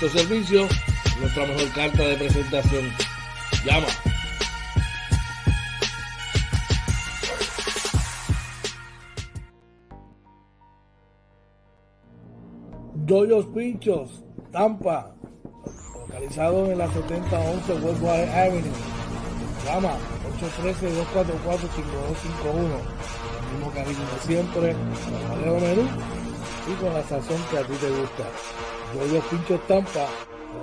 nuestro 0.00 0.20
servicio 0.20 0.66
nuestra 1.20 1.46
mejor 1.46 1.68
carta 1.72 2.02
de 2.02 2.16
presentación. 2.16 2.90
Llama. 3.64 3.86
Doyos 12.94 13.46
Pinchos, 13.46 14.22
Tampa, 14.52 15.14
localizado 15.94 16.70
en 16.70 16.78
la 16.78 16.86
7011 16.90 17.72
Westwater 17.74 18.30
Avenue. 18.30 18.72
Llama 19.66 19.92
813-244-5251. 20.40 22.80
El 23.42 23.48
mismo 23.52 23.70
cariño 23.74 23.98
siempre, 24.26 24.70
el 24.70 24.76
menú 25.60 25.84
y 26.68 26.72
con 26.82 26.94
la 26.94 27.02
sazón 27.02 27.42
que 27.50 27.58
a 27.58 27.66
ti 27.66 27.74
te 27.74 27.90
gusta. 27.90 28.24
Rollo 28.94 29.20
Pincho 29.30 29.54
Estampa, 29.54 30.06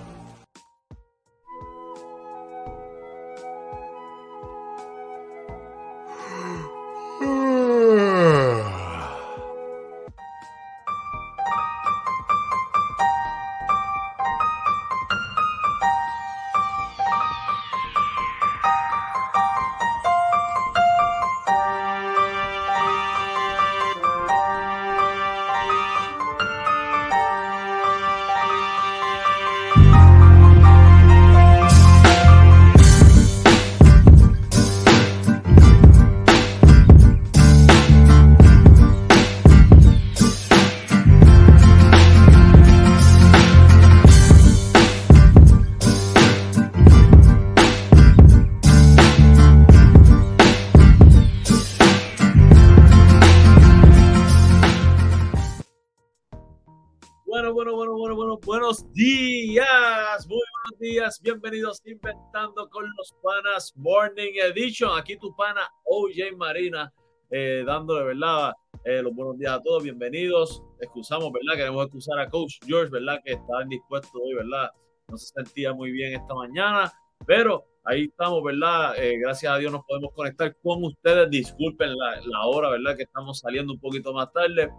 días, 60.91 61.19
bienvenidos 61.21 61.81
Inventando 61.85 62.69
con 62.69 62.85
los 62.97 63.13
Panas 63.21 63.73
Morning 63.75 64.31
Edition. 64.41 64.97
Aquí 64.97 65.17
tu 65.17 65.35
pana 65.35 65.69
OJ 65.83 66.37
Marina, 66.37 66.93
eh, 67.29 67.63
dándole, 67.67 68.05
¿verdad? 68.05 68.53
Eh, 68.85 69.01
los 69.01 69.13
buenos 69.13 69.37
días 69.37 69.51
a 69.51 69.61
todos, 69.61 69.83
bienvenidos. 69.83 70.63
Excusamos, 70.79 71.33
¿verdad? 71.33 71.57
Queremos 71.57 71.83
excusar 71.83 72.19
a 72.19 72.29
Coach 72.29 72.59
George, 72.65 72.89
¿verdad? 72.89 73.19
Que 73.25 73.33
está 73.33 73.63
indispuesto 73.63 74.17
hoy, 74.17 74.35
¿verdad? 74.35 74.71
No 75.09 75.17
se 75.17 75.27
sentía 75.27 75.73
muy 75.73 75.91
bien 75.91 76.13
esta 76.13 76.33
mañana, 76.33 76.93
pero 77.25 77.65
ahí 77.83 78.05
estamos, 78.05 78.41
¿verdad? 78.41 78.97
Eh, 78.97 79.17
gracias 79.19 79.51
a 79.51 79.57
Dios 79.57 79.73
nos 79.73 79.83
podemos 79.83 80.13
conectar 80.13 80.55
con 80.63 80.85
ustedes. 80.85 81.29
Disculpen 81.29 81.97
la, 81.97 82.21
la 82.21 82.45
hora, 82.45 82.69
¿verdad? 82.69 82.95
Que 82.95 83.03
estamos 83.03 83.39
saliendo 83.39 83.73
un 83.73 83.79
poquito 83.81 84.13
más 84.13 84.31
tarde. 84.31 84.71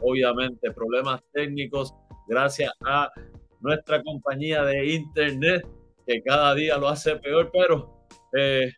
Obviamente, 0.00 0.70
problemas 0.70 1.20
técnicos. 1.32 1.92
Gracias 2.28 2.72
a 2.86 3.10
nuestra 3.60 4.02
compañía 4.02 4.62
de 4.64 4.94
internet, 4.94 5.66
que 6.06 6.22
cada 6.22 6.54
día 6.54 6.78
lo 6.78 6.88
hace 6.88 7.16
peor, 7.16 7.50
pero 7.52 8.06
eh, 8.36 8.72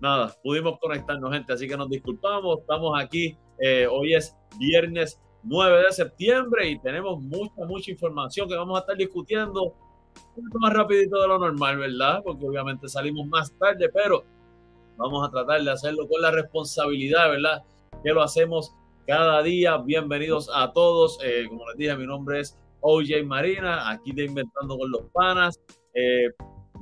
nada, 0.00 0.34
pudimos 0.42 0.78
conectarnos, 0.78 1.32
gente, 1.32 1.52
así 1.52 1.68
que 1.68 1.76
nos 1.76 1.88
disculpamos. 1.88 2.60
Estamos 2.60 3.00
aquí, 3.00 3.36
eh, 3.58 3.86
hoy 3.90 4.14
es 4.14 4.36
viernes 4.58 5.20
9 5.44 5.84
de 5.86 5.92
septiembre 5.92 6.68
y 6.68 6.78
tenemos 6.80 7.20
mucha, 7.20 7.64
mucha 7.66 7.90
información 7.90 8.48
que 8.48 8.56
vamos 8.56 8.76
a 8.76 8.80
estar 8.80 8.96
discutiendo 8.96 9.74
un 10.36 10.48
poco 10.48 10.58
más 10.60 10.72
rapidito 10.72 11.20
de 11.20 11.28
lo 11.28 11.38
normal, 11.38 11.78
¿verdad? 11.78 12.22
Porque 12.24 12.46
obviamente 12.46 12.88
salimos 12.88 13.26
más 13.26 13.52
tarde, 13.58 13.88
pero 13.92 14.24
vamos 14.96 15.26
a 15.26 15.30
tratar 15.30 15.62
de 15.62 15.70
hacerlo 15.70 16.08
con 16.08 16.22
la 16.22 16.30
responsabilidad, 16.30 17.30
¿verdad? 17.30 17.62
Que 18.02 18.10
lo 18.10 18.22
hacemos 18.22 18.74
cada 19.06 19.42
día. 19.42 19.76
Bienvenidos 19.78 20.50
a 20.54 20.72
todos. 20.72 21.18
Eh, 21.22 21.46
como 21.48 21.68
les 21.68 21.76
dije, 21.76 21.96
mi 21.96 22.06
nombre 22.06 22.40
es 22.40 22.58
OJ 22.84 23.24
Marina, 23.24 23.90
aquí 23.90 24.12
de 24.12 24.26
Inventando 24.26 24.76
con 24.76 24.90
los 24.90 25.02
Panas. 25.12 25.58
Eh, 25.94 26.28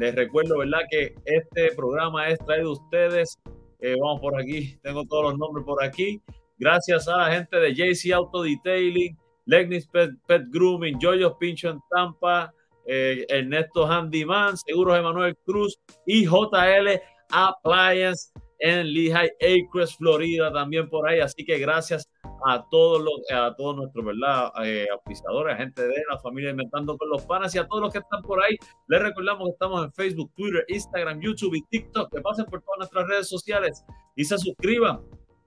les 0.00 0.14
recuerdo, 0.14 0.58
¿verdad? 0.58 0.80
Que 0.90 1.14
este 1.24 1.72
programa 1.76 2.28
es 2.28 2.38
traído 2.40 2.70
a 2.70 2.72
ustedes. 2.72 3.38
Eh, 3.78 3.96
vamos 4.00 4.20
por 4.20 4.38
aquí, 4.38 4.76
tengo 4.82 5.04
todos 5.04 5.30
los 5.30 5.38
nombres 5.38 5.64
por 5.64 5.82
aquí. 5.82 6.20
Gracias 6.58 7.06
a 7.06 7.16
la 7.18 7.32
gente 7.32 7.56
de 7.56 7.72
JC 7.72 8.12
Auto 8.12 8.42
Detailing, 8.42 9.16
Legnis 9.46 9.86
Pet, 9.86 10.44
Grooming, 10.50 10.98
Joyos 11.00 11.34
Pincho 11.38 11.70
en 11.70 11.78
Tampa, 11.88 12.52
eh, 12.86 13.24
Ernesto 13.28 13.86
Handyman, 13.86 14.56
Seguros 14.56 14.98
Emanuel 14.98 15.36
Cruz 15.44 15.78
y 16.04 16.24
JL 16.24 17.00
Appliance 17.30 18.32
en 18.62 18.92
Lehigh 18.94 19.32
Acres, 19.40 19.96
Florida, 19.96 20.52
también 20.52 20.88
por 20.88 21.08
ahí. 21.08 21.18
Así 21.18 21.44
que 21.44 21.58
gracias 21.58 22.08
a 22.46 22.64
todos 22.70 23.02
los, 23.02 23.20
a 23.32 23.54
todos 23.56 23.76
nuestros, 23.76 24.04
¿verdad? 24.04 24.52
Eh, 24.64 24.86
a 24.88 25.56
gente 25.56 25.82
de 25.82 26.02
la 26.08 26.18
familia 26.18 26.50
Inventando 26.50 26.96
con 26.96 27.10
los 27.10 27.26
Panas 27.26 27.54
y 27.54 27.58
a 27.58 27.66
todos 27.66 27.82
los 27.82 27.92
que 27.92 27.98
están 27.98 28.22
por 28.22 28.42
ahí. 28.42 28.56
Les 28.86 29.02
recordamos 29.02 29.48
que 29.48 29.52
estamos 29.52 29.84
en 29.84 29.92
Facebook, 29.92 30.32
Twitter, 30.36 30.64
Instagram, 30.68 31.20
YouTube 31.20 31.56
y 31.56 31.62
TikTok. 31.62 32.12
Que 32.14 32.20
pasen 32.20 32.46
por 32.46 32.62
todas 32.62 32.78
nuestras 32.78 33.08
redes 33.08 33.28
sociales 33.28 33.84
y 34.14 34.24
se 34.24 34.38
suscriban. 34.38 35.00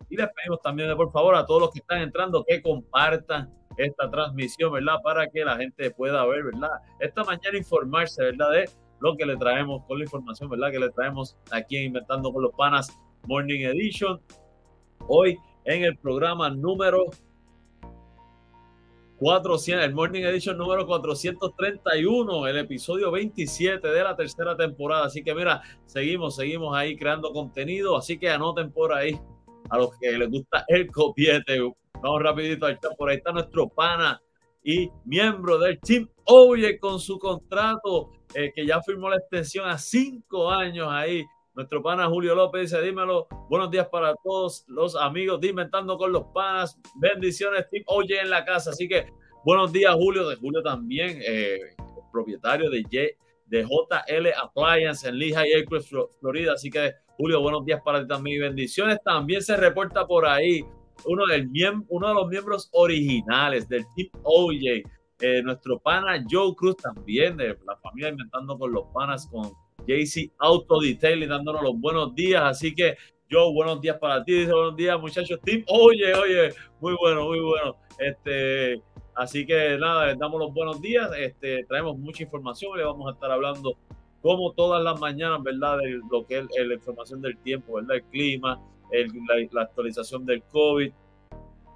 Y 0.09 0.17
les 0.17 0.27
pedimos 0.33 0.61
también, 0.61 0.95
por 0.97 1.09
favor, 1.11 1.35
a 1.35 1.45
todos 1.45 1.61
los 1.61 1.71
que 1.71 1.79
están 1.79 2.01
entrando 2.01 2.43
que 2.45 2.61
compartan 2.61 3.49
esta 3.77 4.11
transmisión, 4.11 4.73
¿verdad? 4.73 4.97
Para 5.01 5.27
que 5.29 5.45
la 5.45 5.55
gente 5.55 5.89
pueda 5.91 6.25
ver, 6.25 6.43
¿verdad? 6.43 6.69
Esta 6.99 7.23
mañana 7.23 7.57
informarse, 7.57 8.23
¿verdad? 8.23 8.51
De 8.51 8.69
lo 8.99 9.15
que 9.15 9.25
le 9.25 9.37
traemos 9.37 9.83
con 9.87 9.99
la 9.99 10.03
información, 10.03 10.49
¿verdad? 10.49 10.71
Que 10.71 10.79
le 10.79 10.89
traemos 10.89 11.37
aquí 11.51 11.77
en 11.77 11.85
Inventando 11.85 12.31
con 12.31 12.43
los 12.43 12.51
Panas 12.53 12.89
Morning 13.27 13.61
Edition. 13.61 14.19
Hoy 15.07 15.37
en 15.65 15.83
el 15.83 15.97
programa 15.97 16.49
número 16.49 17.05
400, 19.17 19.85
el 19.85 19.93
Morning 19.93 20.23
Edition 20.23 20.57
número 20.57 20.85
431, 20.85 22.47
el 22.47 22.57
episodio 22.57 23.11
27 23.11 23.87
de 23.87 24.03
la 24.03 24.15
tercera 24.15 24.55
temporada. 24.55 25.05
Así 25.05 25.23
que 25.23 25.33
mira, 25.33 25.61
seguimos, 25.85 26.35
seguimos 26.35 26.75
ahí 26.75 26.95
creando 26.95 27.31
contenido. 27.31 27.97
Así 27.97 28.17
que 28.17 28.29
anoten 28.29 28.71
por 28.71 28.93
ahí 28.93 29.19
a 29.69 29.77
los 29.77 29.97
que 29.99 30.11
les 30.11 30.29
gusta 30.29 30.65
el 30.67 30.87
copiete. 30.87 31.59
Vamos 32.01 32.21
rapidito 32.21 32.65
al 32.65 32.79
chat. 32.79 32.95
Por 32.97 33.09
ahí 33.09 33.17
está 33.17 33.31
nuestro 33.31 33.69
pana 33.69 34.21
y 34.63 34.89
miembro 35.05 35.59
del 35.59 35.79
Team 35.79 36.09
Oye 36.27 36.79
con 36.79 36.99
su 36.99 37.19
contrato 37.19 38.09
eh, 38.33 38.51
que 38.53 38.65
ya 38.65 38.81
firmó 38.81 39.09
la 39.09 39.17
extensión 39.17 39.67
a 39.69 39.77
cinco 39.77 40.49
años 40.49 40.87
ahí. 40.89 41.23
Nuestro 41.55 41.81
pana 41.81 42.07
Julio 42.07 42.35
López 42.35 42.63
dice, 42.69 42.81
dímelo, 42.81 43.27
buenos 43.49 43.71
días 43.71 43.87
para 43.87 44.13
todos 44.15 44.65
los 44.67 44.93
amigos 44.97 45.39
de 45.39 45.47
Inventando 45.47 45.97
con 45.97 46.11
los 46.11 46.25
Panas. 46.33 46.77
Bendiciones, 46.95 47.69
Team 47.69 47.85
Oye 47.87 48.19
en 48.19 48.29
la 48.29 48.43
casa. 48.43 48.71
Así 48.71 48.89
que 48.89 49.07
buenos 49.45 49.71
días, 49.71 49.95
Julio. 49.95 50.27
De 50.27 50.35
Julio 50.35 50.61
también, 50.61 51.17
eh, 51.25 51.57
propietario 52.11 52.69
de, 52.69 52.83
de 53.45 53.63
JL 53.63 54.27
Appliance 54.43 55.07
en 55.07 55.17
Lehigh 55.17 55.61
Acres, 55.61 55.89
Florida. 56.19 56.51
Así 56.55 56.69
que, 56.69 56.93
Julio, 57.17 57.39
buenos 57.39 57.63
días 57.63 57.79
para 57.85 58.01
ti 58.01 58.07
también. 58.09 58.41
Bendiciones. 58.41 58.99
También 59.05 59.41
se 59.41 59.55
reporta 59.55 60.05
por 60.05 60.25
ahí 60.25 60.61
uno, 61.05 61.25
del 61.25 61.49
uno 61.87 62.07
de 62.09 62.13
los 62.15 62.27
miembros 62.27 62.69
originales 62.73 63.69
del 63.69 63.85
Team 63.95 64.09
OJ, 64.23 64.83
eh, 65.21 65.41
nuestro 65.41 65.79
pana 65.79 66.21
Joe 66.29 66.53
Cruz 66.53 66.75
también, 66.75 67.37
de 67.37 67.57
la 67.65 67.77
familia 67.77 68.09
Inventando 68.09 68.59
con 68.59 68.73
los 68.73 68.83
Panas, 68.93 69.25
con 69.31 69.53
JC 69.87 70.31
Auto 70.39 70.79
Detailing, 70.79 71.29
dándonos 71.29 71.63
los 71.63 71.79
buenos 71.79 72.13
días. 72.15 72.41
Así 72.43 72.73
que, 72.73 72.95
Joe, 73.29 73.53
buenos 73.53 73.81
días 73.81 73.97
para 73.99 74.23
ti. 74.23 74.33
Dice 74.33 74.53
buenos 74.53 74.75
días, 74.75 74.99
muchachos. 74.99 75.39
Team, 75.43 75.63
oye, 75.67 76.13
oye, 76.13 76.53
muy 76.79 76.95
bueno, 76.99 77.25
muy 77.25 77.39
bueno. 77.39 77.75
Este, 77.99 78.81
así 79.15 79.45
que 79.45 79.77
nada, 79.77 80.07
les 80.07 80.17
damos 80.17 80.39
los 80.39 80.53
buenos 80.53 80.81
días. 80.81 81.09
Este, 81.17 81.63
traemos 81.65 81.97
mucha 81.97 82.23
información. 82.23 82.77
Le 82.77 82.83
vamos 82.83 83.07
a 83.07 83.13
estar 83.13 83.31
hablando 83.31 83.77
como 84.21 84.53
todas 84.53 84.83
las 84.83 84.99
mañanas, 84.99 85.43
¿verdad? 85.43 85.77
De 85.77 85.99
lo 86.11 86.25
que 86.25 86.39
es 86.39 86.67
la 86.67 86.73
información 86.73 87.21
del 87.21 87.37
tiempo, 87.37 87.75
¿verdad? 87.75 87.97
El 87.97 88.03
clima, 88.05 88.59
la, 89.51 89.61
actualización 89.61 90.25
del 90.25 90.41
COVID. 90.43 90.91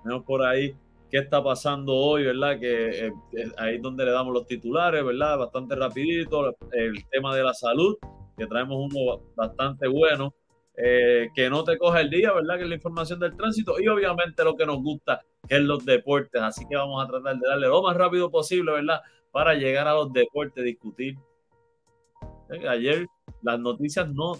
Tenemos 0.04 0.26
por 0.26 0.44
ahí 0.44 0.76
qué 1.10 1.18
está 1.18 1.44
pasando 1.44 1.96
hoy, 1.96 2.26
¿verdad? 2.26 2.60
Que 2.60 3.08
eh, 3.08 3.12
ahí 3.58 3.76
es 3.76 3.82
donde 3.82 4.06
le 4.06 4.12
damos 4.12 4.34
los 4.34 4.46
titulares, 4.46 5.04
¿verdad? 5.04 5.38
Bastante 5.38 5.76
rapidito. 5.76 6.56
El 6.72 7.06
tema 7.10 7.36
de 7.36 7.44
la 7.44 7.54
salud, 7.54 7.98
que 8.38 8.46
traemos 8.48 8.78
uno 8.92 9.22
bastante 9.36 9.88
bueno. 9.88 10.34
Eh, 10.82 11.30
que 11.36 11.50
no 11.50 11.66
te 11.66 11.78
coja 11.78 12.00
el 12.00 12.10
día, 12.10 12.32
¿verdad? 12.32 12.56
Que 12.56 12.64
es 12.64 12.70
la 12.70 12.76
información 12.76 13.20
del 13.20 13.36
tránsito 13.36 13.82
y 13.82 13.90
obviamente 13.90 14.46
lo 14.46 14.56
que 14.56 14.66
nos 14.66 14.82
gusta, 14.82 15.22
que 15.46 15.56
es 15.56 15.62
los 15.62 15.84
deportes. 15.84 16.42
Así 16.42 16.66
que 16.70 16.78
vamos 16.78 17.04
a 17.04 17.08
tratar 17.08 17.38
de 17.38 17.50
darle 17.50 17.68
lo 17.68 17.82
más 17.82 17.98
rápido 17.98 18.32
posible, 18.32 18.72
¿verdad? 18.72 19.02
Para 19.32 19.56
llegar 19.56 19.90
a 19.90 19.94
los 19.94 20.14
deportes, 20.14 20.64
discutir. 20.64 21.18
Eh, 22.50 22.66
ayer 22.66 23.06
las 23.42 23.60
noticias 23.60 24.10
no, 24.10 24.38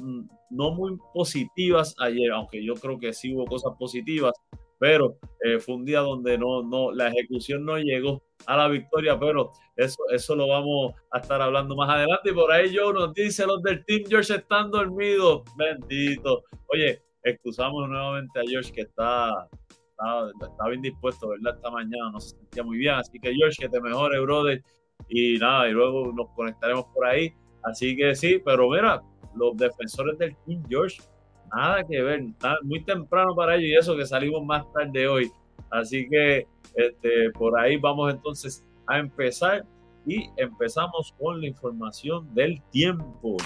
no 0.50 0.72
muy 0.72 0.98
positivas 1.14 1.94
ayer, 2.00 2.32
aunque 2.32 2.64
yo 2.64 2.76
creo 2.76 2.98
que 2.98 3.12
sí 3.12 3.34
hubo 3.34 3.46
cosas 3.46 3.74
positivas, 3.78 4.34
pero 4.80 5.18
eh, 5.44 5.60
fue 5.60 5.76
un 5.76 5.86
día 5.86 6.00
donde 6.00 6.38
no, 6.38 6.64
no, 6.64 6.92
la 6.92 7.10
ejecución 7.10 7.66
no 7.66 7.78
llegó 7.78 8.24
a 8.46 8.56
la 8.56 8.70
victoria, 8.70 9.20
pero 9.20 9.52
eso, 9.76 9.98
eso 10.12 10.36
lo 10.36 10.48
vamos 10.48 10.94
a 11.12 11.20
estar 11.20 11.42
hablando 11.42 11.76
más 11.76 11.90
adelante. 11.90 12.30
Y 12.30 12.34
por 12.34 12.52
ahí 12.52 12.72
yo 12.72 12.94
nos 12.94 13.14
dice 13.14 13.46
los 13.46 13.62
del 13.62 13.84
Team 13.86 14.04
George 14.08 14.36
están 14.36 14.72
dormidos. 14.72 15.44
Bendito. 15.58 16.44
Oye, 16.68 17.02
excusamos 17.24 17.90
nuevamente 17.90 18.40
a 18.40 18.44
George 18.48 18.72
que 18.72 18.82
está, 18.82 19.50
está, 20.42 20.70
bien 20.70 20.82
dispuesto, 20.82 21.28
¿verdad? 21.30 21.56
Esta 21.56 21.70
mañana 21.70 22.12
no 22.12 22.20
se 22.22 22.38
sentía 22.38 22.64
muy 22.64 22.78
bien. 22.78 22.96
Así 22.96 23.20
que 23.20 23.34
George, 23.34 23.58
que 23.60 23.70
te 23.70 23.82
mejore, 23.82 24.20
brother. 24.20 24.64
Y 25.10 25.38
nada, 25.38 25.68
y 25.68 25.72
luego 25.72 26.14
nos 26.14 26.30
conectaremos 26.36 26.86
por 26.94 27.06
ahí. 27.06 27.34
Así 27.64 27.98
que 27.98 28.16
sí, 28.16 28.42
pero 28.44 28.70
mira, 28.70 29.02
los 29.36 29.58
defensores 29.58 30.18
del 30.18 30.36
Team 30.46 30.64
George 30.70 31.02
nada 31.56 31.84
que 31.86 32.02
ver, 32.02 32.22
está 32.22 32.58
muy 32.64 32.84
temprano 32.84 33.36
para 33.36 33.56
ellos 33.56 33.70
y 33.70 33.76
eso 33.76 33.98
que 33.98 34.06
salimos 34.06 34.44
más 34.46 34.66
tarde 34.74 35.08
hoy. 35.08 35.32
Así 35.70 36.08
que 36.10 36.48
este, 36.76 37.32
por 37.32 37.60
ahí 37.60 37.78
vamos 37.78 38.14
entonces 38.14 38.66
a 38.88 39.00
empezar 39.00 39.66
y 40.06 40.30
empezamos 40.38 41.14
con 41.20 41.42
la 41.42 41.48
información 41.48 42.34
del 42.34 42.62
tiempo. 42.72 43.38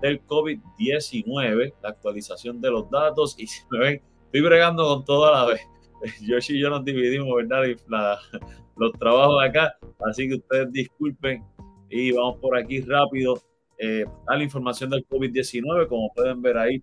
del 0.00 0.24
COVID-19, 0.26 1.74
la 1.82 1.88
actualización 1.88 2.60
de 2.60 2.70
los 2.70 2.90
datos. 2.90 3.36
Y 3.38 3.46
si 3.46 3.62
me 3.70 3.78
ven, 3.78 4.02
estoy 4.26 4.40
bregando 4.40 4.84
con 4.86 5.04
todo 5.04 5.26
a 5.26 5.32
la 5.32 5.46
vez. 5.46 5.60
Yoshi 6.20 6.56
y 6.56 6.60
yo 6.60 6.70
nos 6.70 6.84
dividimos, 6.84 7.28
¿verdad? 7.36 8.18
los 8.76 8.92
trabajos 8.92 9.42
acá. 9.42 9.76
Así 10.04 10.28
que 10.28 10.34
ustedes 10.34 10.72
disculpen 10.72 11.44
y 11.88 12.12
vamos 12.12 12.38
por 12.40 12.58
aquí 12.58 12.80
rápido 12.80 13.40
eh, 13.78 14.04
a 14.26 14.36
la 14.36 14.42
información 14.42 14.90
del 14.90 15.06
COVID-19, 15.06 15.88
como 15.88 16.12
pueden 16.12 16.42
ver 16.42 16.58
ahí. 16.58 16.82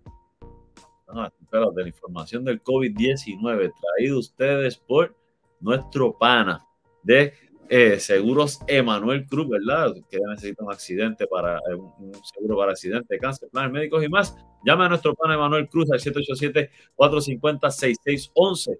Ah, 1.14 1.30
de 1.50 1.82
la 1.82 1.88
información 1.88 2.42
del 2.42 2.62
COVID-19 2.62 3.72
traído 3.98 4.18
ustedes 4.18 4.78
por 4.78 5.14
nuestro 5.60 6.16
pana 6.16 6.66
de 7.02 7.34
eh, 7.74 7.98
Seguros 7.98 8.60
Emanuel 8.66 9.26
Cruz, 9.26 9.48
¿verdad? 9.48 9.94
Que 10.10 10.18
necesita 10.28 10.62
un 10.62 10.70
accidente 10.70 11.26
para 11.26 11.56
eh, 11.56 11.74
un 11.74 12.12
seguro 12.22 12.58
para 12.58 12.72
accidente, 12.72 13.18
cáncer, 13.18 13.48
planes 13.50 13.72
médicos 13.72 14.04
y 14.04 14.10
más. 14.10 14.36
Llame 14.62 14.84
a 14.84 14.90
nuestro 14.90 15.14
pana 15.14 15.36
Emanuel 15.36 15.70
Cruz 15.70 15.90
al 15.90 15.98
787-450-6611. 16.00 18.78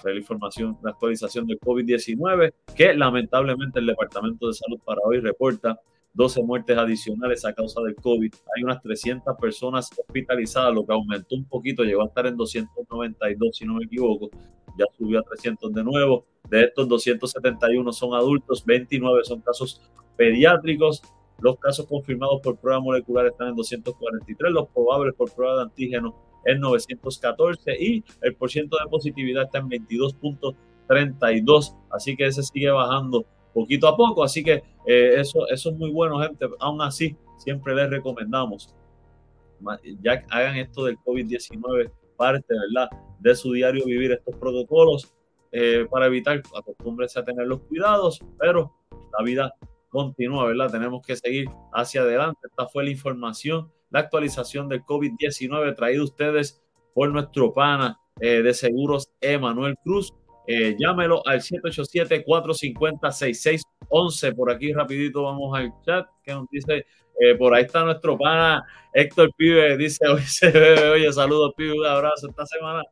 Trae 0.00 0.14
la 0.14 0.20
información, 0.20 0.78
la 0.84 0.92
actualización 0.92 1.48
del 1.48 1.58
COVID-19, 1.58 2.52
que 2.76 2.94
lamentablemente 2.94 3.80
el 3.80 3.86
Departamento 3.86 4.46
de 4.46 4.54
Salud 4.54 4.78
para 4.84 5.00
hoy 5.02 5.18
reporta 5.18 5.80
12 6.14 6.44
muertes 6.44 6.78
adicionales 6.78 7.44
a 7.44 7.52
causa 7.52 7.80
del 7.80 7.96
COVID. 7.96 8.32
Hay 8.54 8.62
unas 8.62 8.80
300 8.82 9.36
personas 9.40 9.90
hospitalizadas, 9.98 10.72
lo 10.72 10.86
que 10.86 10.92
aumentó 10.92 11.34
un 11.34 11.48
poquito, 11.48 11.82
llegó 11.82 12.02
a 12.02 12.06
estar 12.06 12.28
en 12.28 12.36
292, 12.36 13.56
si 13.56 13.64
no 13.64 13.74
me 13.74 13.86
equivoco. 13.86 14.30
Ya 14.78 14.86
subió 14.96 15.20
a 15.20 15.22
300 15.22 15.72
de 15.72 15.84
nuevo. 15.84 16.24
De 16.48 16.64
estos 16.64 16.88
271 16.88 17.92
son 17.92 18.14
adultos, 18.14 18.64
29 18.64 19.24
son 19.24 19.40
casos 19.40 19.80
pediátricos. 20.16 21.02
Los 21.40 21.58
casos 21.58 21.86
confirmados 21.86 22.40
por 22.42 22.56
prueba 22.56 22.80
molecular 22.80 23.26
están 23.26 23.48
en 23.48 23.56
243, 23.56 24.52
los 24.52 24.68
probables 24.68 25.14
por 25.14 25.32
prueba 25.32 25.56
de 25.56 25.62
antígeno 25.62 26.14
en 26.44 26.60
914 26.60 27.76
y 27.78 28.04
el 28.22 28.34
porcentaje 28.34 28.84
de 28.84 28.90
positividad 28.90 29.44
está 29.44 29.58
en 29.58 29.68
22.32, 29.68 31.76
así 31.90 32.16
que 32.16 32.26
ese 32.26 32.42
sigue 32.42 32.70
bajando 32.70 33.24
poquito 33.54 33.86
a 33.86 33.96
poco. 33.96 34.24
Así 34.24 34.42
que 34.42 34.64
eh, 34.86 35.14
eso, 35.16 35.46
eso 35.48 35.70
es 35.70 35.76
muy 35.76 35.90
bueno, 35.90 36.18
gente. 36.20 36.46
Aún 36.58 36.82
así, 36.82 37.16
siempre 37.36 37.74
les 37.74 37.90
recomendamos, 37.90 38.74
ya 40.02 40.24
hagan 40.30 40.56
esto 40.56 40.84
del 40.84 40.96
COVID-19 40.98 41.90
parte, 42.18 42.54
¿verdad? 42.68 42.90
De 43.20 43.34
su 43.34 43.52
diario 43.52 43.86
vivir 43.86 44.12
estos 44.12 44.34
protocolos 44.36 45.14
eh, 45.52 45.86
para 45.90 46.06
evitar, 46.06 46.42
acostúmbrense 46.54 47.18
a 47.18 47.24
tener 47.24 47.46
los 47.46 47.60
cuidados, 47.60 48.20
pero 48.38 48.74
la 49.18 49.24
vida 49.24 49.54
continúa, 49.88 50.46
¿verdad? 50.46 50.70
Tenemos 50.70 51.06
que 51.06 51.16
seguir 51.16 51.48
hacia 51.72 52.02
adelante. 52.02 52.40
Esta 52.44 52.68
fue 52.68 52.84
la 52.84 52.90
información, 52.90 53.72
la 53.90 54.00
actualización 54.00 54.68
del 54.68 54.84
COVID-19 54.84 55.74
traído 55.74 56.04
ustedes 56.04 56.62
por 56.94 57.10
nuestro 57.10 57.54
pana 57.54 57.98
eh, 58.20 58.42
de 58.42 58.52
seguros 58.52 59.10
Emanuel 59.20 59.76
Cruz. 59.82 60.12
Eh, 60.50 60.74
llámelo 60.78 61.20
al 61.26 61.42
787-450-6611. 61.42 64.34
Por 64.34 64.50
aquí 64.50 64.72
rapidito 64.72 65.24
vamos 65.24 65.58
al 65.58 65.70
chat 65.84 66.06
que 66.24 66.32
nos 66.32 66.48
dice, 66.50 66.86
eh, 67.20 67.34
por 67.34 67.54
ahí 67.54 67.64
está 67.64 67.84
nuestro 67.84 68.16
pana 68.16 68.64
Héctor 68.94 69.30
Pibe, 69.36 69.76
dice, 69.76 70.08
oye, 70.08 70.90
oye, 70.90 71.12
saludos 71.12 71.52
Pibe, 71.54 71.78
un 71.78 71.84
abrazo. 71.84 72.30
Esta 72.30 72.46
semana, 72.46 72.82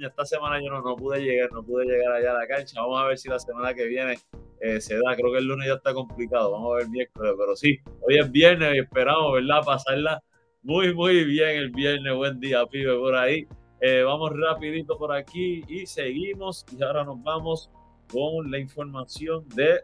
esta 0.00 0.24
semana 0.24 0.62
yo 0.64 0.70
no, 0.70 0.80
no, 0.80 0.96
pude 0.96 1.20
llegar, 1.20 1.52
no 1.52 1.62
pude 1.62 1.84
llegar 1.84 2.10
allá 2.10 2.30
a 2.30 2.38
la 2.38 2.46
cancha. 2.46 2.80
Vamos 2.80 3.02
a 3.02 3.08
ver 3.08 3.18
si 3.18 3.28
la 3.28 3.38
semana 3.38 3.74
que 3.74 3.84
viene 3.84 4.14
eh, 4.62 4.80
se 4.80 4.94
da. 4.94 5.14
Creo 5.14 5.30
que 5.30 5.40
el 5.40 5.44
lunes 5.44 5.68
ya 5.68 5.74
está 5.74 5.92
complicado, 5.92 6.52
vamos 6.52 6.72
a 6.72 6.76
ver 6.78 6.88
miércoles, 6.88 7.34
pero 7.38 7.54
sí, 7.54 7.76
hoy 8.00 8.16
es 8.18 8.32
viernes 8.32 8.74
y 8.74 8.78
esperamos, 8.78 9.34
¿verdad? 9.34 9.62
Pasarla 9.62 10.22
muy, 10.62 10.94
muy 10.94 11.24
bien 11.24 11.50
el 11.50 11.70
viernes. 11.70 12.14
Buen 12.14 12.40
día, 12.40 12.64
Pibe, 12.64 12.96
por 12.96 13.14
ahí. 13.14 13.46
Eh, 13.80 14.02
vamos 14.02 14.32
rapidito 14.36 14.98
por 14.98 15.12
aquí 15.12 15.64
y 15.68 15.86
seguimos. 15.86 16.66
Y 16.76 16.82
ahora 16.82 17.04
nos 17.04 17.22
vamos 17.22 17.70
con 18.12 18.50
la 18.50 18.58
información 18.58 19.48
de 19.54 19.80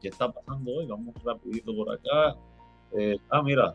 qué 0.00 0.08
está 0.08 0.30
pasando 0.30 0.72
hoy. 0.72 0.86
Vamos 0.86 1.14
rapidito 1.24 1.74
por 1.74 1.92
acá. 1.92 2.36
Eh, 2.92 3.16
ah, 3.30 3.42
mira. 3.42 3.74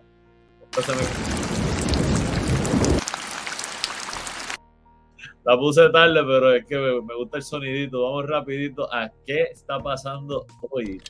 La 5.46 5.58
puse 5.58 5.90
tarde, 5.90 6.24
pero 6.24 6.54
es 6.54 6.66
que 6.66 6.78
me 6.78 7.16
gusta 7.16 7.38
el 7.38 7.44
sonidito. 7.44 8.04
Vamos 8.04 8.28
rapidito 8.28 8.94
a 8.94 9.10
qué 9.26 9.44
está 9.52 9.80
pasando 9.80 10.46
hoy. 10.70 11.02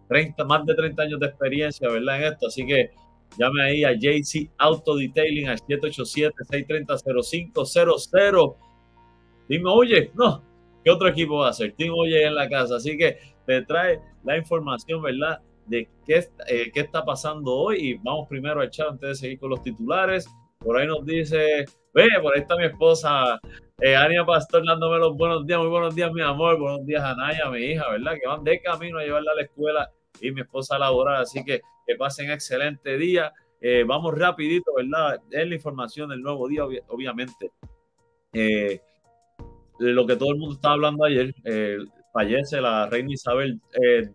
30, 0.09 0.45
más 0.45 0.65
de 0.67 0.75
30 0.75 1.03
años 1.03 1.21
de 1.21 1.27
experiencia, 1.27 1.89
¿verdad? 1.89 2.19
En 2.19 2.25
esto, 2.33 2.47
así 2.47 2.67
que 2.67 2.91
llame 3.39 3.63
ahí 3.63 3.85
a 3.85 3.93
JC 3.93 4.51
Auto 4.59 4.97
Detailing 4.97 5.49
al 5.49 5.59
787-630-0500. 5.59 8.57
Dime, 9.49 9.71
oye, 9.71 10.11
no, 10.15 10.43
¿qué 10.85 10.91
otro 10.91 11.09
equipo 11.09 11.39
va 11.39 11.47
a 11.49 11.51
hacer? 11.51 11.75
Team 11.77 11.93
Oye 11.97 12.25
en 12.25 12.35
la 12.35 12.49
casa, 12.49 12.77
así 12.77 12.97
que 12.97 13.19
te 13.47 13.63
trae 13.63 14.01
la 14.27 14.37
información, 14.37 15.01
¿verdad? 15.01 15.41
De 15.67 15.89
qué, 16.05 16.25
eh, 16.49 16.71
qué 16.75 16.81
está 16.81 17.05
pasando 17.05 17.53
hoy. 17.53 17.77
Y 17.79 17.95
vamos 17.95 18.29
primero 18.29 18.61
a 18.61 18.67
echar 18.67 18.89
antes 18.89 19.09
de 19.09 19.15
seguir 19.15 19.39
con 19.39 19.51
los 19.51 19.63
titulares. 19.63 20.29
Por 20.59 20.77
ahí 20.77 20.87
nos 20.87 21.07
dice, 21.07 21.65
ve, 21.95 22.09
por 22.21 22.35
ahí 22.35 22.41
está 22.41 22.57
mi 22.57 22.65
esposa, 22.65 23.41
eh, 23.79 23.95
Ania 23.95 24.25
Pastor, 24.25 24.67
dándome 24.67 24.99
los 24.99 25.17
buenos 25.17 25.47
días. 25.47 25.59
Muy 25.61 25.69
buenos 25.69 25.95
días, 25.95 26.11
mi 26.13 26.23
amor. 26.23 26.59
Buenos 26.59 26.85
días, 26.87 27.03
Anaya, 27.03 27.51
mi 27.51 27.59
hija, 27.59 27.91
¿verdad? 27.91 28.15
Que 28.21 28.27
van 28.27 28.43
de 28.43 28.61
camino 28.61 28.99
a 28.99 29.05
llevarla 29.05 29.33
a 29.33 29.35
la 29.37 29.43
escuela 29.43 29.91
y 30.21 30.33
mi 30.33 30.41
esposa 30.41 30.77
a 30.77 30.79
laborar. 30.79 31.17
Así 31.17 31.45
que 31.45 31.61
que 31.87 31.95
pasen 31.95 32.31
excelente 32.31 32.97
día. 32.97 33.33
Eh, 33.61 33.85
vamos 33.87 34.19
rapidito, 34.19 34.73
¿verdad? 34.75 35.21
Es 35.31 35.47
la 35.47 35.55
información 35.55 36.09
del 36.09 36.23
nuevo 36.23 36.49
día, 36.49 36.65
obviamente. 36.89 37.53
Eh, 38.33 38.81
lo 39.79 40.07
que 40.07 40.17
todo 40.17 40.31
el 40.33 40.39
mundo 40.39 40.55
estaba 40.55 40.75
hablando 40.75 41.05
ayer, 41.05 41.35
fallece 42.17 42.61
la 42.61 42.87
reina 42.87 43.13
Isabel 43.13 43.61
II. 43.75 44.13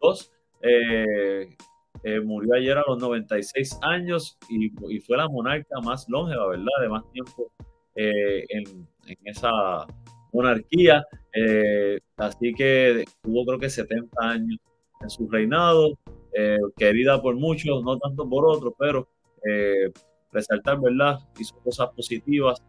Eh, 0.64 1.56
eh, 2.04 2.20
murió 2.20 2.56
ayer 2.56 2.78
a 2.78 2.84
los 2.88 3.00
96 3.00 3.78
años 3.84 4.38
y, 4.50 4.70
fue 5.02 5.18
la 5.18 5.28
monarca 5.30 5.80
más 5.82 6.08
longeva, 6.10 6.48
¿verdad? 6.48 6.72
De 6.82 6.90
más 6.90 7.04
tiempo 7.12 7.52
eh, 7.96 8.44
en, 8.50 8.88
esa 9.26 9.52
monarquía. 10.34 11.06
Eh, 11.34 12.00
así 12.18 12.54
que 12.54 13.06
tuvo 13.22 13.46
creo 13.46 13.60
que 13.60 13.70
70 13.70 14.18
años 14.20 14.58
en 15.02 15.10
su 15.10 15.30
reinado, 15.30 15.98
querida 16.78 17.22
por 17.22 17.36
muchos, 17.36 17.84
no 17.84 17.98
tanto 17.98 18.28
por 18.28 18.46
otros, 18.46 18.74
pero 18.80 19.08
resaltar, 20.32 20.80
¿verdad? 20.80 21.20
Hizo 21.40 21.56
cosas 21.60 21.90
positivas. 21.96 22.64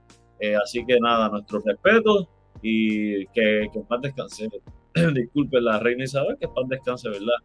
así 0.62 0.84
que 0.84 0.98
nada, 1.00 1.28
nuestro 1.28 1.60
respeto 1.60 2.28
y 2.60 3.26
que, 3.28 3.68
que 3.72 3.78
en 3.78 3.84
paz 3.86 4.00
descanse. 4.02 4.48
Disculpe 5.14 5.60
la 5.60 5.78
reina 5.78 6.04
Isabel, 6.04 6.36
que 6.38 6.48
paz 6.48 6.68
descanse, 6.68 7.08
¿verdad? 7.08 7.36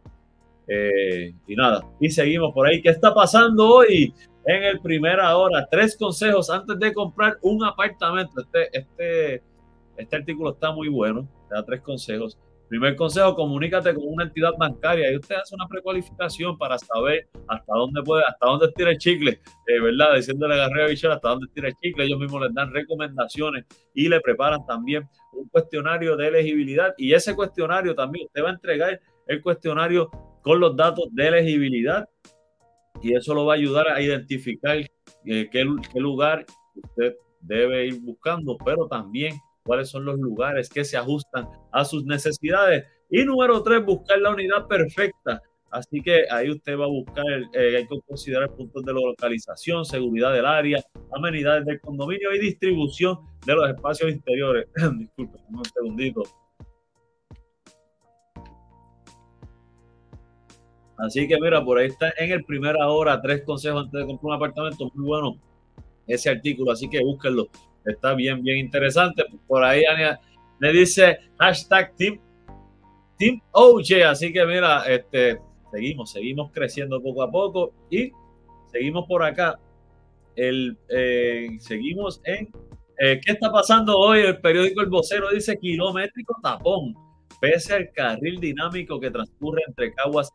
Eh, 0.66 1.32
y 1.46 1.56
nada, 1.56 1.82
y 1.98 2.10
seguimos 2.10 2.52
por 2.52 2.66
ahí. 2.66 2.82
¿Qué 2.82 2.90
está 2.90 3.14
pasando 3.14 3.66
hoy 3.66 4.12
en 4.44 4.64
el 4.64 4.80
primera 4.80 5.36
hora? 5.36 5.66
Tres 5.70 5.96
consejos 5.96 6.50
antes 6.50 6.78
de 6.78 6.92
comprar 6.92 7.38
un 7.42 7.64
apartamento. 7.64 8.40
Este, 8.40 8.78
este, 8.78 9.42
este 9.96 10.16
artículo 10.16 10.52
está 10.52 10.70
muy 10.72 10.88
bueno. 10.88 11.26
Da 11.50 11.64
tres 11.64 11.80
consejos. 11.80 12.38
Primer 12.68 12.96
consejo, 12.96 13.34
comunícate 13.34 13.94
con 13.94 14.04
una 14.06 14.24
entidad 14.24 14.52
bancaria 14.58 15.10
y 15.10 15.16
usted 15.16 15.36
hace 15.36 15.54
una 15.54 15.66
precualificación 15.66 16.58
para 16.58 16.78
saber 16.78 17.28
hasta 17.46 17.72
dónde 17.74 18.02
puede, 18.02 18.24
hasta 18.28 18.46
dónde 18.46 18.72
tira 18.76 18.90
el 18.90 18.98
chicle, 18.98 19.40
eh, 19.66 19.80
¿verdad? 19.80 20.16
Diciéndole 20.16 20.54
a 20.54 20.68
Garrea 20.68 20.88
Bichel 20.88 21.12
hasta 21.12 21.30
dónde 21.30 21.46
tira 21.54 21.68
el 21.68 21.74
chicle. 21.76 22.04
Ellos 22.04 22.18
mismos 22.18 22.42
les 22.42 22.54
dan 22.54 22.72
recomendaciones 22.72 23.64
y 23.94 24.08
le 24.08 24.20
preparan 24.20 24.66
también 24.66 25.08
un 25.32 25.48
cuestionario 25.48 26.16
de 26.16 26.28
elegibilidad 26.28 26.94
y 26.98 27.14
ese 27.14 27.34
cuestionario 27.34 27.94
también 27.94 28.26
usted 28.26 28.42
va 28.42 28.50
a 28.50 28.52
entregar 28.52 29.00
el 29.26 29.42
cuestionario 29.42 30.10
con 30.42 30.60
los 30.60 30.76
datos 30.76 31.06
de 31.12 31.28
elegibilidad 31.28 32.08
y 33.02 33.14
eso 33.14 33.34
lo 33.34 33.46
va 33.46 33.54
a 33.54 33.56
ayudar 33.56 33.88
a 33.88 34.00
identificar 34.00 34.78
eh, 35.24 35.48
qué, 35.50 35.64
lugar 35.94 36.44
usted 36.74 37.14
debe 37.40 37.86
ir 37.86 38.00
buscando, 38.00 38.56
pero 38.64 38.86
también 38.88 39.34
cuáles 39.68 39.90
son 39.90 40.06
los 40.06 40.18
lugares 40.18 40.70
que 40.70 40.82
se 40.82 40.96
ajustan 40.96 41.46
a 41.70 41.84
sus 41.84 42.06
necesidades. 42.06 42.86
Y 43.10 43.22
número 43.22 43.62
tres, 43.62 43.84
buscar 43.84 44.18
la 44.18 44.30
unidad 44.30 44.66
perfecta. 44.66 45.42
Así 45.70 46.00
que 46.00 46.24
ahí 46.30 46.50
usted 46.50 46.78
va 46.78 46.86
a 46.86 46.88
buscar, 46.88 47.26
eh, 47.52 47.76
hay 47.76 47.86
que 47.86 48.00
considerar 48.06 48.50
puntos 48.54 48.82
de 48.82 48.94
localización, 48.94 49.84
seguridad 49.84 50.32
del 50.32 50.46
área, 50.46 50.82
amenidades 51.14 51.66
del 51.66 51.78
condominio 51.82 52.34
y 52.34 52.38
distribución 52.38 53.18
de 53.44 53.54
los 53.54 53.68
espacios 53.68 54.10
interiores. 54.10 54.68
Disculpe, 54.98 55.36
un 55.50 55.64
segundito. 55.66 56.22
Así 60.96 61.28
que 61.28 61.38
mira, 61.38 61.62
por 61.62 61.78
ahí 61.78 61.88
está 61.88 62.10
en 62.16 62.32
el 62.32 62.42
primera 62.44 62.88
hora, 62.88 63.20
tres 63.20 63.42
consejos 63.44 63.84
antes 63.84 64.00
de 64.00 64.06
comprar 64.06 64.30
un 64.30 64.34
apartamento, 64.34 64.90
muy 64.94 65.06
bueno 65.06 65.38
ese 66.06 66.30
artículo, 66.30 66.72
así 66.72 66.88
que 66.88 67.04
búsquenlo, 67.04 67.48
está 67.84 68.14
bien, 68.14 68.42
bien 68.42 68.58
interesante. 68.58 69.24
Por 69.46 69.64
ahí 69.64 69.82
le 70.60 70.72
dice 70.72 71.18
hashtag 71.38 71.94
Team, 71.96 72.20
team 73.18 73.40
OJ, 73.52 74.04
así 74.06 74.32
que 74.32 74.44
mira, 74.44 74.84
este, 74.86 75.40
seguimos, 75.70 76.12
seguimos 76.12 76.50
creciendo 76.52 77.02
poco 77.02 77.22
a 77.22 77.30
poco 77.30 77.72
y 77.90 78.12
seguimos 78.70 79.06
por 79.06 79.22
acá. 79.22 79.58
El, 80.36 80.78
eh, 80.88 81.48
seguimos 81.58 82.20
en 82.24 82.48
eh, 83.00 83.20
¿Qué 83.24 83.32
está 83.32 83.52
pasando 83.52 83.96
hoy? 83.96 84.20
El 84.20 84.40
periódico 84.40 84.80
El 84.80 84.88
Vocero 84.88 85.30
dice 85.30 85.56
kilométrico 85.56 86.36
tapón, 86.42 86.96
pese 87.40 87.74
al 87.74 87.92
carril 87.92 88.40
dinámico 88.40 88.98
que 88.98 89.08
transcurre 89.08 89.62
entre 89.68 89.94
Caguas 89.94 90.30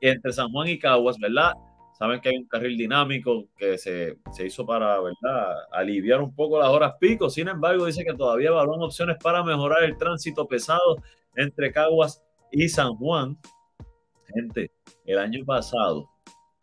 entre 0.00 0.32
San 0.32 0.50
Juan 0.50 0.68
y 0.68 0.78
Caguas, 0.78 1.16
¿verdad? 1.20 1.52
Saben 2.00 2.20
que 2.22 2.30
hay 2.30 2.38
un 2.38 2.46
carril 2.46 2.78
dinámico 2.78 3.50
que 3.58 3.76
se, 3.76 4.16
hizo 4.42 4.64
para, 4.64 4.98
¿verdad?, 5.02 5.54
aliviar 5.70 6.22
un 6.22 6.34
poco 6.34 6.58
las 6.58 6.70
horas 6.70 6.94
pico. 6.98 7.28
Sin 7.28 7.46
embargo, 7.46 7.84
dice 7.84 8.06
que 8.06 8.14
todavía 8.14 8.48
evalúan 8.48 8.80
opciones 8.80 9.18
para 9.22 9.44
mejorar 9.44 9.84
el 9.84 9.98
tránsito 9.98 10.48
pesado 10.48 10.96
entre 11.36 11.70
Caguas 11.70 12.24
y 12.50 12.70
San 12.70 12.94
Juan. 12.94 13.36
Gente, 14.34 14.70
el 15.04 15.18
año 15.18 15.44
pasado, 15.44 16.08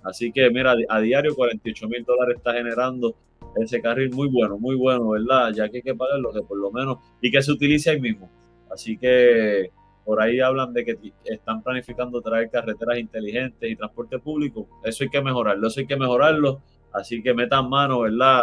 así 0.02 0.32
que 0.32 0.50
mira, 0.50 0.74
a 0.88 1.00
diario 1.00 1.34
48 1.34 1.88
mil 1.88 2.04
dólares 2.04 2.36
está 2.36 2.52
generando 2.52 3.14
ese 3.56 3.80
carril 3.80 4.10
muy 4.12 4.28
bueno, 4.28 4.58
muy 4.58 4.76
bueno, 4.76 5.10
¿verdad? 5.10 5.52
Ya 5.54 5.68
que 5.68 5.78
hay 5.78 5.82
que 5.82 5.94
pagarlo, 5.94 6.32
que 6.32 6.42
por 6.42 6.58
lo 6.58 6.70
menos, 6.70 6.98
y 7.20 7.30
que 7.30 7.42
se 7.42 7.52
utilice 7.52 7.90
ahí 7.90 8.00
mismo. 8.00 8.30
Así 8.70 8.96
que 8.96 9.70
por 10.04 10.20
ahí 10.20 10.40
hablan 10.40 10.72
de 10.72 10.84
que 10.84 10.98
están 11.24 11.62
planificando 11.62 12.20
traer 12.20 12.50
carreteras 12.50 12.98
inteligentes 12.98 13.70
y 13.70 13.76
transporte 13.76 14.18
público. 14.18 14.66
Eso 14.84 15.04
hay 15.04 15.10
que 15.10 15.22
mejorarlo, 15.22 15.68
eso 15.68 15.80
hay 15.80 15.86
que 15.86 15.96
mejorarlo. 15.96 16.60
Así 16.92 17.22
que 17.22 17.34
metan 17.34 17.68
mano, 17.68 18.00
¿verdad? 18.00 18.42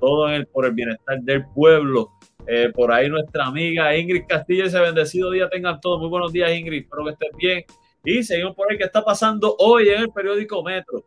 Todo 0.00 0.28
el, 0.28 0.46
por 0.46 0.66
el 0.66 0.72
bienestar 0.72 1.20
del 1.20 1.46
pueblo. 1.54 2.10
Eh, 2.46 2.72
por 2.74 2.90
ahí 2.90 3.08
nuestra 3.08 3.46
amiga 3.46 3.96
Ingrid 3.96 4.24
Castillo, 4.26 4.64
ese 4.64 4.80
bendecido 4.80 5.30
día 5.30 5.48
tengan 5.48 5.80
todos. 5.80 6.00
Muy 6.00 6.08
buenos 6.08 6.32
días, 6.32 6.50
Ingrid. 6.50 6.82
Espero 6.82 7.04
que 7.04 7.10
estén 7.10 7.36
bien. 7.36 7.64
Y 8.04 8.22
seguimos 8.22 8.56
por 8.56 8.70
ahí 8.70 8.78
que 8.78 8.84
está 8.84 9.04
pasando 9.04 9.54
hoy 9.58 9.88
en 9.90 10.00
el 10.02 10.10
periódico 10.10 10.62
Metro. 10.62 11.04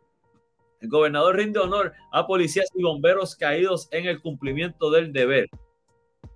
El 0.80 0.88
gobernador 0.88 1.36
rinde 1.36 1.58
honor 1.58 1.92
a 2.12 2.26
policías 2.26 2.70
y 2.74 2.82
bomberos 2.82 3.36
caídos 3.36 3.88
en 3.90 4.06
el 4.06 4.20
cumplimiento 4.20 4.90
del 4.90 5.12
deber. 5.12 5.48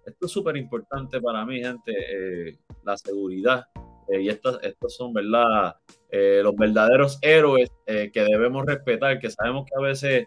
Esto 0.05 0.27
es 0.27 0.33
súper 0.33 0.57
importante 0.57 1.21
para 1.21 1.45
mí, 1.45 1.61
gente, 1.61 1.93
eh, 1.93 2.59
la 2.85 2.97
seguridad. 2.97 3.67
Eh, 4.11 4.23
y 4.23 4.29
estos, 4.31 4.59
estos 4.63 4.97
son, 4.97 5.13
¿verdad? 5.13 5.77
los 6.11 6.57
verdaderos 6.57 7.19
héroes 7.21 7.71
que 7.87 8.11
debemos 8.15 8.65
respetar, 8.65 9.19
que 9.19 9.31
sabemos 9.31 9.67
que 9.67 9.75
a 9.77 9.83
veces 9.83 10.27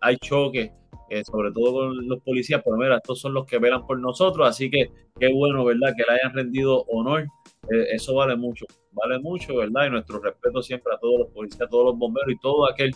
hay 0.00 0.16
choques 0.18 0.70
eh, 1.10 1.24
sobre 1.24 1.52
todo 1.52 1.88
con 1.88 2.08
los 2.08 2.20
policías, 2.22 2.62
pero 2.64 2.76
mira, 2.76 2.96
estos 2.96 3.20
son 3.20 3.34
los 3.34 3.46
que 3.46 3.58
velan 3.58 3.86
por 3.86 3.98
nosotros, 3.98 4.46
así 4.46 4.70
que 4.70 4.90
qué 5.18 5.32
bueno, 5.32 5.64
¿verdad? 5.64 5.94
Que 5.96 6.04
le 6.08 6.18
hayan 6.18 6.34
rendido 6.34 6.84
honor, 6.88 7.22
eh, 7.70 7.86
eso 7.92 8.14
vale 8.14 8.36
mucho, 8.36 8.66
vale 8.92 9.18
mucho, 9.18 9.56
¿verdad? 9.56 9.86
Y 9.86 9.90
nuestro 9.90 10.20
respeto 10.20 10.62
siempre 10.62 10.94
a 10.94 10.98
todos 10.98 11.20
los 11.20 11.28
policías, 11.28 11.62
a 11.62 11.68
todos 11.68 11.86
los 11.86 11.98
bomberos 11.98 12.32
y 12.32 12.38
todo 12.38 12.68
aquel 12.68 12.94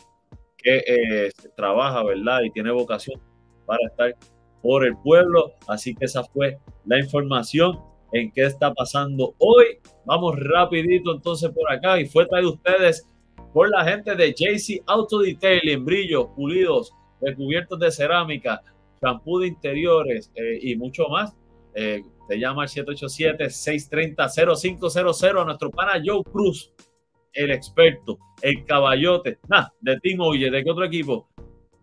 que 0.58 0.82
eh, 0.86 1.30
trabaja, 1.56 2.04
¿verdad? 2.04 2.42
Y 2.42 2.50
tiene 2.50 2.70
vocación 2.70 3.20
para 3.66 3.86
estar 3.88 4.14
por 4.62 4.86
el 4.86 4.96
pueblo, 4.98 5.52
así 5.66 5.94
que 5.94 6.04
esa 6.04 6.22
fue 6.22 6.58
la 6.86 6.98
información 6.98 7.80
en 8.12 8.30
qué 8.30 8.42
está 8.44 8.72
pasando 8.72 9.34
hoy. 9.38 9.78
Vamos 10.04 10.38
rapidito 10.38 11.14
entonces 11.14 11.50
por 11.50 11.70
acá 11.70 11.98
y 12.00 12.06
fue 12.06 12.26
traído 12.26 12.52
ustedes 12.52 13.08
por 13.52 13.68
la 13.70 13.84
gente 13.84 14.14
de 14.14 14.32
JC 14.32 14.82
Auto 14.86 15.18
Detailing, 15.18 15.84
brillos, 15.84 16.26
pulidos, 16.36 16.92
recubiertos 17.22 17.78
de 17.78 17.90
cerámica, 17.90 18.62
champú 19.00 19.38
de 19.38 19.46
interiores 19.48 20.30
eh, 20.34 20.58
y 20.60 20.76
mucho 20.76 21.08
más. 21.08 21.34
Eh, 21.74 22.02
te 22.28 22.38
llama 22.38 22.62
al 22.62 22.68
787-630-0500 22.68 25.40
a 25.40 25.44
nuestro 25.44 25.70
pana 25.70 26.00
Joe 26.04 26.22
Cruz, 26.24 26.72
el 27.32 27.50
experto, 27.50 28.18
el 28.42 28.64
caballote, 28.64 29.38
nada, 29.48 29.72
de 29.80 29.98
Team 30.00 30.20
Oye, 30.20 30.50
¿de 30.50 30.62
qué 30.62 30.70
otro 30.70 30.84
equipo? 30.84 31.30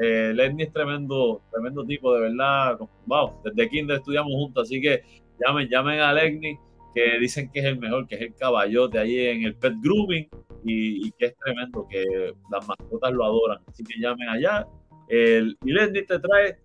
Eh, 0.00 0.34
es 0.58 0.72
tremendo, 0.72 1.42
tremendo 1.50 1.84
tipo, 1.84 2.14
de 2.14 2.20
verdad. 2.22 2.78
Wow, 3.06 3.42
desde 3.44 3.68
kinder 3.68 3.98
estudiamos 3.98 4.32
juntos, 4.32 4.62
así 4.64 4.80
que 4.80 5.02
llamen, 5.38 5.68
llamen 5.68 6.00
a 6.00 6.12
Legni, 6.12 6.58
que 6.94 7.18
dicen 7.18 7.50
que 7.50 7.60
es 7.60 7.66
el 7.66 7.78
mejor, 7.78 8.06
que 8.06 8.16
es 8.16 8.22
el 8.22 8.34
caballote 8.34 8.98
ahí 8.98 9.26
en 9.26 9.44
el 9.44 9.54
pet 9.54 9.74
grooming 9.82 10.28
y, 10.64 11.10
que 11.12 11.26
es 11.26 11.36
tremendo, 11.38 11.86
que 11.88 12.34
las 12.50 12.66
mascotas 12.66 13.12
lo 13.12 13.24
adoran. 13.24 13.58
Así 13.66 13.84
que 13.84 13.98
llamen 13.98 14.28
allá. 14.28 14.66
El, 15.08 15.56
y 15.64 15.72
Legni 15.72 16.06
te 16.06 16.18
trae 16.18 16.58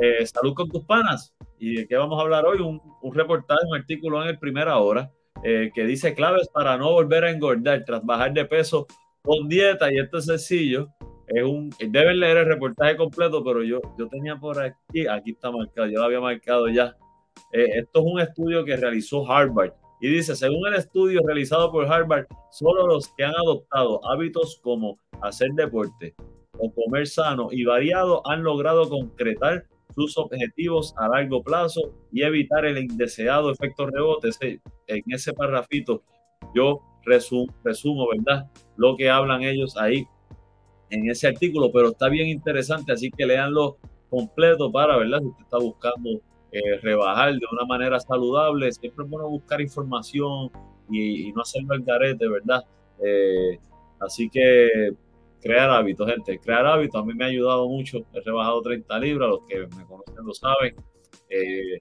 eh, 0.00 0.26
salud 0.26 0.54
con 0.54 0.68
tus 0.68 0.84
panas. 0.84 1.34
¿Y 1.58 1.74
de 1.76 1.86
qué 1.86 1.96
vamos 1.96 2.18
a 2.18 2.22
hablar 2.22 2.46
hoy? 2.46 2.60
Un, 2.60 2.80
un 3.02 3.14
reportaje, 3.14 3.60
un 3.68 3.76
artículo 3.76 4.22
en 4.22 4.28
el 4.28 4.38
Primera 4.38 4.78
Hora 4.78 5.10
eh, 5.44 5.70
que 5.74 5.84
dice 5.84 6.14
claves 6.14 6.48
para 6.48 6.76
no 6.76 6.92
volver 6.92 7.24
a 7.24 7.30
engordar 7.30 7.84
tras 7.84 8.04
bajar 8.04 8.32
de 8.32 8.44
peso 8.44 8.86
con 9.22 9.48
dieta. 9.48 9.92
Y 9.92 9.98
esto 9.98 10.18
es 10.18 10.26
sencillo. 10.26 10.88
Es 11.26 11.44
un, 11.44 11.70
deben 11.78 12.20
leer 12.20 12.38
el 12.38 12.46
reportaje 12.46 12.96
completo, 12.96 13.44
pero 13.44 13.62
yo, 13.62 13.80
yo 13.98 14.08
tenía 14.08 14.36
por 14.36 14.58
aquí, 14.58 15.06
aquí 15.06 15.32
está 15.32 15.50
marcado, 15.50 15.86
yo 15.86 15.98
lo 15.98 16.04
había 16.04 16.20
marcado 16.20 16.68
ya. 16.68 16.96
Eh, 17.52 17.66
esto 17.80 18.00
es 18.00 18.04
un 18.06 18.20
estudio 18.20 18.64
que 18.64 18.76
realizó 18.76 19.30
Harvard 19.30 19.72
y 20.00 20.08
dice, 20.08 20.34
según 20.36 20.66
el 20.68 20.74
estudio 20.74 21.20
realizado 21.24 21.70
por 21.70 21.86
Harvard, 21.86 22.26
solo 22.50 22.86
los 22.86 23.08
que 23.08 23.24
han 23.24 23.34
adoptado 23.34 24.00
hábitos 24.08 24.60
como 24.62 24.98
hacer 25.22 25.50
deporte 25.52 26.14
o 26.58 26.72
comer 26.72 27.06
sano 27.06 27.48
y 27.50 27.64
variado 27.64 28.22
han 28.26 28.42
logrado 28.42 28.88
concretar 28.88 29.66
sus 29.98 30.16
objetivos 30.16 30.94
a 30.96 31.08
largo 31.08 31.42
plazo 31.42 31.92
y 32.12 32.22
evitar 32.22 32.64
el 32.64 32.78
indeseado 32.78 33.50
efecto 33.50 33.86
rebote. 33.86 34.28
En 34.86 35.02
ese 35.08 35.32
parrafito 35.32 36.04
yo 36.54 36.80
resumo, 37.04 37.52
resumo, 37.64 38.06
¿verdad? 38.08 38.48
Lo 38.76 38.96
que 38.96 39.10
hablan 39.10 39.42
ellos 39.42 39.76
ahí 39.76 40.06
en 40.90 41.10
ese 41.10 41.26
artículo, 41.26 41.72
pero 41.72 41.88
está 41.88 42.08
bien 42.08 42.28
interesante, 42.28 42.92
así 42.92 43.10
que 43.10 43.26
leanlo 43.26 43.78
completo 44.08 44.70
para, 44.70 44.96
¿verdad? 44.96 45.18
Si 45.18 45.26
usted 45.26 45.42
está 45.42 45.58
buscando 45.58 46.10
eh, 46.52 46.78
rebajar 46.80 47.32
de 47.32 47.46
una 47.50 47.64
manera 47.66 47.98
saludable, 47.98 48.70
siempre 48.70 49.04
es 49.04 49.10
bueno 49.10 49.28
buscar 49.28 49.60
información 49.60 50.50
y, 50.90 51.32
no 51.32 51.42
hacerlo 51.42 51.74
al 51.74 51.82
garete, 51.82 52.28
¿verdad? 52.28 52.64
Eh, 53.04 53.58
así 53.98 54.30
que 54.30 54.92
crear 55.40 55.70
hábitos, 55.70 56.08
gente. 56.08 56.38
Crear 56.38 56.66
hábitos 56.66 57.00
a 57.00 57.04
mí 57.04 57.14
me 57.14 57.24
ha 57.24 57.28
ayudado 57.28 57.68
mucho. 57.68 57.98
He 58.12 58.20
rebajado 58.20 58.62
30 58.62 58.98
libras, 58.98 59.28
los 59.28 59.40
que 59.46 59.60
me 59.76 59.84
conocen 59.84 60.24
lo 60.24 60.34
saben. 60.34 60.74
Eh, 61.30 61.78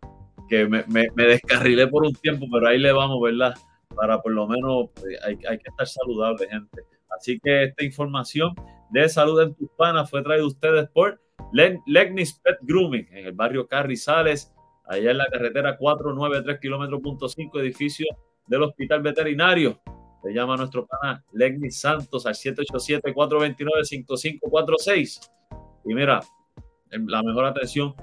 que 0.49 0.65
me, 0.65 1.07
descarrilé 1.15 1.87
por 1.87 2.05
un 2.05 2.13
tiempo, 2.13 2.45
pero 2.51 2.67
ahí 2.67 2.79
le 2.79 2.91
vamos, 2.91 3.19
¿verdad? 3.21 3.53
Para 3.95 4.21
por 4.21 4.31
lo 4.31 4.47
menos 4.47 4.89
eh, 4.97 5.17
hay, 5.23 5.37
hay, 5.47 5.57
que 5.57 5.69
estar 5.69 5.87
saludable, 5.87 6.47
gente. 6.47 6.83
Así 7.09 7.39
que 7.39 7.63
esta 7.63 7.83
información 7.83 8.53
de 8.89 9.09
salud 9.09 9.41
en 9.41 9.55
tus 9.55 9.69
fue 10.09 10.23
traída 10.23 10.45
ustedes 10.45 10.89
por 10.89 11.19
Legnis 11.51 12.33
Pet 12.33 12.57
Grooming 12.61 13.07
en 13.11 13.27
el 13.27 13.33
barrio 13.33 13.67
Carrizales, 13.67 14.53
allá 14.85 15.11
en 15.11 15.17
la 15.17 15.25
carretera 15.27 15.77
493 15.77 16.59
kilómetros 16.59 17.01
punto 17.01 17.27
5, 17.27 17.59
edificio 17.59 18.05
del 18.47 18.63
Hospital 18.63 19.01
Veterinario. 19.01 19.79
Le 20.23 20.33
llama 20.33 20.55
a 20.55 20.57
nuestro 20.57 20.85
pana 20.85 21.23
Legni 21.31 21.71
Santos 21.71 22.25
al 22.25 22.33
787-429-5546. 22.33 25.31
Y 25.85 25.93
mira, 25.93 26.19
la 26.91 27.23
mejor 27.23 27.45
atención 27.45 27.95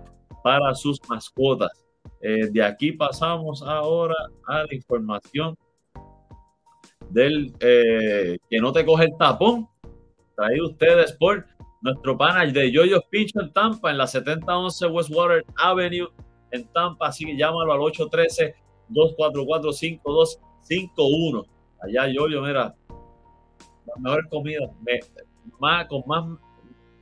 para 0.43 0.75
sus 0.75 0.99
mascotas. 1.09 1.85
Eh, 2.21 2.49
de 2.51 2.63
aquí 2.63 2.93
pasamos 2.93 3.63
ahora 3.63 4.15
a 4.47 4.65
la 4.65 4.75
información 4.75 5.57
del 7.11 7.55
eh, 7.61 8.39
que 8.49 8.59
no 8.59 8.73
te 8.73 8.83
coge 8.85 9.05
el 9.05 9.17
tapón. 9.19 9.69
Traído 10.37 10.71
ustedes 10.71 11.13
por 11.13 11.47
nuestro 11.81 12.17
pana 12.17 12.47
de 12.47 12.73
Yoyos 12.73 13.03
Pincho 13.11 13.41
en 13.41 13.53
Tampa, 13.53 13.91
en 13.91 13.99
la 13.99 14.07
7011 14.07 14.87
Westwater 14.87 15.45
Avenue 15.57 16.09
en 16.51 16.67
Tampa. 16.73 17.09
Así 17.09 17.27
que 17.27 17.37
llámalo 17.37 17.73
al 17.73 17.81
813-244-5251 18.91 21.54
allá 21.85 22.13
yo, 22.13 22.29
yo, 22.29 22.43
mira, 22.43 22.75
la 23.87 23.95
mejor 24.01 24.29
comida, 24.29 24.71
más, 25.61 25.87
con 25.87 26.03
más, 26.07 26.39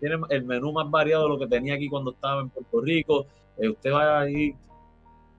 tiene 0.01 0.17
el 0.31 0.45
menú 0.45 0.73
más 0.73 0.91
variado 0.91 1.25
de 1.25 1.29
lo 1.31 1.39
que 1.39 1.47
tenía 1.47 1.75
aquí 1.75 1.89
cuando 1.89 2.13
estaba 2.13 2.41
en 2.41 2.51
Puerto 2.51 2.81
Rico. 2.81 3.27
Eh, 3.59 3.69
usted 3.69 3.93
va 3.93 4.21
ahí, 4.21 4.55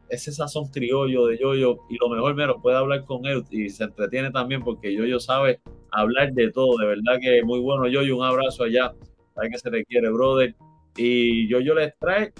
ese 0.09 0.31
sazón 0.31 0.67
criollo 0.67 1.25
de 1.27 1.37
Yoyo, 1.37 1.79
y 1.89 1.97
lo 1.97 2.09
mejor, 2.09 2.35
mira, 2.35 2.53
puede 2.55 2.77
hablar 2.77 3.03
con 3.05 3.25
él 3.25 3.43
y 3.49 3.69
se 3.69 3.83
entretiene 3.83 4.31
también 4.31 4.63
porque 4.63 4.93
Yoyo 4.95 5.19
sabe 5.19 5.59
hablar 5.91 6.33
de 6.33 6.51
todo. 6.51 6.77
De 6.77 6.87
verdad 6.87 7.19
que 7.21 7.43
muy 7.43 7.59
bueno, 7.59 7.87
Yoyo. 7.87 8.17
Un 8.17 8.25
abrazo 8.25 8.63
allá. 8.63 8.93
Sabe 9.35 9.49
que 9.49 9.57
se 9.57 9.71
le 9.71 9.85
quiere, 9.85 10.09
brother. 10.09 10.55
Y 10.95 11.47
Yoyo 11.49 11.75
les 11.75 11.97
trae 11.97 12.33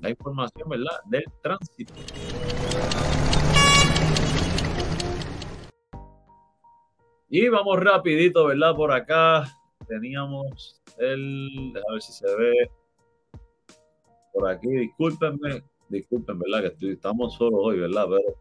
la 0.00 0.10
información, 0.10 0.68
¿verdad? 0.68 1.00
Del 1.06 1.24
tránsito. 1.42 1.94
Y 7.38 7.50
vamos 7.50 7.78
rapidito, 7.80 8.46
¿verdad? 8.46 8.74
Por 8.74 8.90
acá 8.90 9.44
teníamos 9.86 10.80
el, 10.96 11.74
a 11.86 11.92
ver 11.92 12.00
si 12.00 12.10
se 12.14 12.34
ve 12.34 12.70
por 14.32 14.48
aquí, 14.48 14.68
discúlpenme, 14.68 15.62
disculpen, 15.90 16.38
¿verdad? 16.38 16.72
Que 16.78 16.92
estamos 16.92 17.34
solos 17.34 17.60
hoy, 17.62 17.80
¿verdad? 17.80 18.06
Pero 18.08 18.38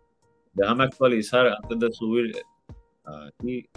déjame 0.54 0.86
actualizar 0.86 1.46
antes 1.46 1.78
de 1.78 1.92
subir 1.92 2.38
aquí. 3.04 3.68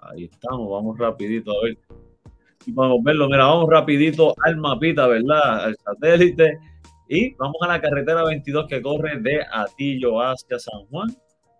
Ahí 0.00 0.24
estamos, 0.24 0.70
vamos 0.70 0.98
rapidito 0.98 1.50
a 1.50 1.64
ver 1.64 1.78
si 2.64 2.72
podemos 2.72 3.04
verlo. 3.04 3.28
Mira, 3.28 3.44
vamos 3.44 3.68
rapidito 3.68 4.32
al 4.42 4.56
mapita, 4.56 5.06
¿verdad? 5.06 5.66
Al 5.66 5.76
satélite. 5.76 6.58
Y 7.10 7.34
vamos 7.34 7.56
a 7.60 7.68
la 7.68 7.80
carretera 7.82 8.24
22 8.24 8.68
que 8.68 8.80
corre 8.80 9.20
de 9.20 9.44
Atillo 9.52 10.18
hacia 10.22 10.58
San 10.58 10.86
Juan 10.86 11.14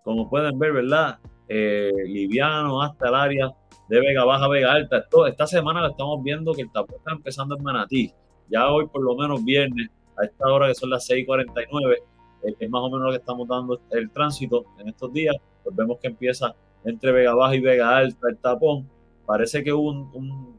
como 0.06 0.30
pueden 0.30 0.56
ver, 0.56 0.72
¿verdad? 0.72 1.18
Eh, 1.48 1.90
liviano 2.06 2.80
hasta 2.80 3.08
el 3.08 3.14
área 3.16 3.52
de 3.88 4.00
Vega 4.00 4.24
Baja, 4.24 4.46
Vega 4.46 4.72
Alta. 4.72 5.04
esta 5.26 5.46
semana 5.48 5.80
lo 5.80 5.88
estamos 5.88 6.22
viendo 6.22 6.54
que 6.54 6.62
el 6.62 6.70
tapón 6.70 6.98
está 6.98 7.10
empezando 7.10 7.56
en 7.56 7.64
Manatí. 7.64 8.12
Ya 8.48 8.70
hoy, 8.70 8.86
por 8.86 9.02
lo 9.02 9.16
menos 9.16 9.44
viernes, 9.44 9.90
a 10.16 10.24
esta 10.24 10.46
hora 10.46 10.68
que 10.68 10.76
son 10.76 10.90
las 10.90 11.10
6:49, 11.10 11.96
eh, 12.44 12.54
es 12.56 12.70
más 12.70 12.82
o 12.82 12.88
menos 12.88 13.06
lo 13.06 13.10
que 13.10 13.16
estamos 13.16 13.48
dando 13.48 13.80
el 13.90 14.08
tránsito 14.12 14.64
en 14.78 14.90
estos 14.90 15.12
días. 15.12 15.34
Pues 15.64 15.74
vemos 15.74 15.98
que 15.98 16.06
empieza 16.06 16.54
entre 16.84 17.10
Vega 17.10 17.34
Baja 17.34 17.56
y 17.56 17.60
Vega 17.60 17.96
Alta 17.96 18.28
el 18.30 18.38
tapón. 18.38 18.88
Parece 19.26 19.64
que 19.64 19.72
hubo 19.72 19.90
un, 19.90 20.08
un 20.14 20.56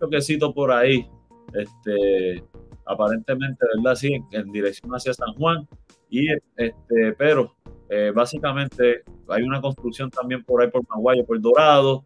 choquecito 0.00 0.54
por 0.54 0.72
ahí. 0.72 1.06
Este, 1.52 2.42
aparentemente, 2.86 3.66
¿verdad? 3.76 3.96
Sí, 3.96 4.18
en, 4.30 4.50
dirección 4.50 4.90
hacia 4.94 5.12
San 5.12 5.34
Juan. 5.34 5.68
Y 6.08 6.32
este, 6.56 7.12
pero 7.18 7.54
eh, 7.88 8.12
básicamente 8.14 9.02
hay 9.28 9.42
una 9.42 9.60
construcción 9.60 10.10
también 10.10 10.44
por 10.44 10.62
ahí 10.62 10.70
por 10.70 10.82
Maguayo, 10.88 11.24
por 11.24 11.40
Dorado. 11.40 12.04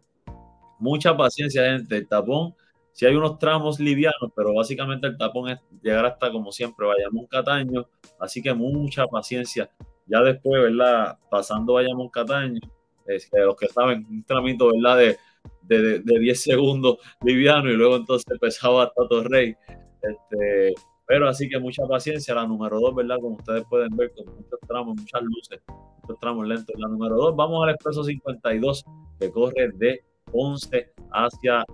Mucha 0.79 1.15
paciencia, 1.15 1.63
gente. 1.63 1.97
El 1.97 2.07
tapón, 2.07 2.55
si 2.93 3.05
hay 3.05 3.15
unos 3.15 3.39
tramos 3.39 3.79
livianos, 3.79 4.31
pero 4.35 4.53
básicamente 4.53 5.07
el 5.07 5.17
tapón 5.17 5.49
es 5.49 5.59
llegar 5.81 6.05
hasta, 6.05 6.31
como 6.31 6.51
siempre, 6.51 6.85
Bayamón 6.87 7.27
Cataño. 7.27 7.87
Así 8.19 8.41
que 8.41 8.53
mucha 8.53 9.07
paciencia. 9.07 9.69
Ya 10.05 10.21
después, 10.21 10.61
¿verdad? 10.61 11.17
Pasando 11.29 11.73
Bayamón 11.73 12.09
Cataño, 12.09 12.59
es 13.05 13.29
que 13.29 13.39
los 13.39 13.55
que 13.55 13.67
saben, 13.67 14.05
un 14.09 14.23
tramito, 14.23 14.71
¿verdad? 14.73 14.97
De, 14.97 15.17
de, 15.61 15.99
de, 15.99 16.19
10 16.19 16.41
segundos 16.41 16.97
liviano 17.23 17.69
y 17.69 17.75
luego 17.75 17.95
entonces 17.95 18.29
empezaba 18.31 18.83
hasta 18.83 19.07
Torrey. 19.07 19.55
Este, 20.01 20.73
pero 21.09 21.27
así 21.27 21.49
que 21.49 21.57
mucha 21.57 21.87
paciencia. 21.87 22.35
La 22.35 22.45
número 22.45 22.79
2, 22.79 22.93
¿verdad? 22.93 23.15
Como 23.19 23.37
ustedes 23.37 23.63
pueden 23.67 23.89
ver, 23.97 24.13
con 24.13 24.27
muchos 24.27 24.59
tramos, 24.67 24.95
muchas 24.95 25.23
luces, 25.23 25.59
muchos 26.03 26.19
tramos 26.19 26.47
lentos. 26.47 26.75
La 26.77 26.87
número 26.87 27.15
2, 27.15 27.35
vamos 27.35 27.63
al 27.63 27.73
expreso 27.73 28.03
52, 28.03 28.85
que 29.19 29.31
corre 29.31 29.71
de 29.73 30.03
11 30.31 30.91
hacia 31.11 31.65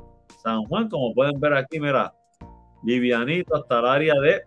San 0.42 0.64
Juan. 0.64 0.88
Como 0.88 1.14
pueden 1.14 1.38
ver 1.42 1.54
aquí, 1.54 1.82
mira, 1.82 2.14
livianito 2.86 3.58
hasta 3.58 3.80
el 3.80 3.86
área 3.86 4.14
de, 4.22 4.42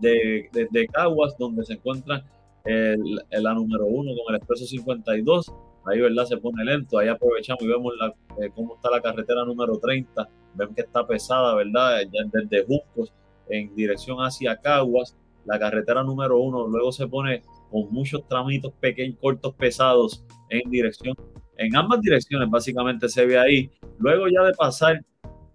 de, 0.00 0.68
de, 0.72 0.86
Caguas, 0.88 1.36
donde 1.38 1.64
se 1.64 1.74
encuentra 1.74 2.24
el, 2.64 2.98
la 3.30 3.54
número 3.54 3.86
1 3.86 4.10
con 4.24 4.34
el 4.34 4.38
expreso 4.38 4.66
52. 4.66 5.52
Ahí, 5.86 6.00
¿verdad? 6.00 6.24
Se 6.24 6.36
pone 6.38 6.64
lento. 6.64 6.98
Ahí 6.98 7.06
aprovechamos 7.06 7.62
y 7.62 7.68
vemos 7.68 7.94
la, 7.96 8.08
eh, 8.44 8.50
cómo 8.56 8.74
está 8.74 8.90
la 8.90 9.00
carretera 9.00 9.44
número 9.44 9.78
30. 9.78 10.28
Vemos 10.54 10.74
que 10.74 10.82
está 10.82 11.06
pesada, 11.06 11.54
¿verdad? 11.54 12.00
Ya 12.12 12.24
desde 12.32 12.66
Juscos 12.66 13.12
en 13.48 13.74
dirección 13.74 14.18
hacia 14.18 14.56
Caguas, 14.56 15.16
la 15.44 15.58
carretera 15.58 16.02
número 16.02 16.38
uno, 16.40 16.66
luego 16.66 16.92
se 16.92 17.06
pone 17.06 17.42
con 17.70 17.92
muchos 17.92 18.26
tramitos 18.26 18.72
pequeños, 18.80 19.18
cortos, 19.20 19.54
pesados 19.54 20.24
en 20.48 20.70
dirección, 20.70 21.14
en 21.56 21.76
ambas 21.76 22.00
direcciones 22.00 22.48
básicamente 22.50 23.08
se 23.08 23.26
ve 23.26 23.38
ahí. 23.38 23.70
Luego 23.98 24.26
ya 24.28 24.42
de 24.42 24.52
pasar 24.52 25.04